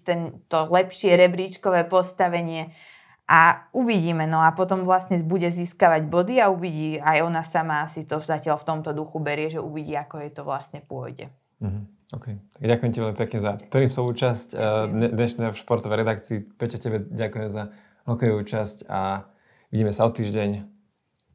to 0.49 0.59
lepšie 0.73 1.13
rebríčkové 1.13 1.85
postavenie 1.85 2.73
a 3.27 3.67
uvidíme. 3.75 4.25
No 4.25 4.41
a 4.41 4.55
potom 4.55 4.87
vlastne 4.87 5.21
bude 5.21 5.51
získavať 5.51 6.07
body 6.07 6.39
a 6.39 6.49
uvidí, 6.49 6.97
aj 6.97 7.17
ona 7.21 7.43
sama 7.43 7.85
si 7.85 8.07
to 8.07 8.23
zatiaľ 8.23 8.57
v 8.57 8.67
tomto 8.73 8.95
duchu 8.95 9.19
berie, 9.19 9.51
že 9.51 9.61
uvidí, 9.61 9.93
ako 9.93 10.23
jej 10.23 10.31
to 10.31 10.41
vlastne 10.47 10.79
pôjde. 10.81 11.29
Mm-hmm. 11.61 11.83
OK. 12.15 12.25
Tak 12.55 12.63
ďakujem 12.63 12.91
ti 12.95 12.99
veľmi 13.03 13.17
pekne 13.19 13.39
za 13.43 13.51
tenisovú 13.59 14.15
časť 14.15 14.47
uh, 14.55 14.87
dnešného 14.87 15.51
športovej 15.51 16.07
redakcii. 16.07 16.37
Peťo, 16.55 16.79
tebe 16.79 17.03
ďakujem 17.03 17.51
za 17.51 17.75
hokejovú 18.07 18.47
časť 18.47 18.87
a 18.87 19.27
vidíme 19.75 19.91
sa 19.91 20.07
o 20.07 20.11
týždeň. 20.15 20.63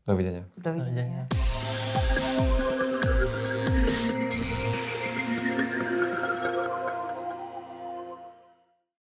Dovidenia. 0.08 0.48
Dovidenia. 0.56 1.28
Dovidenia. 1.28 1.51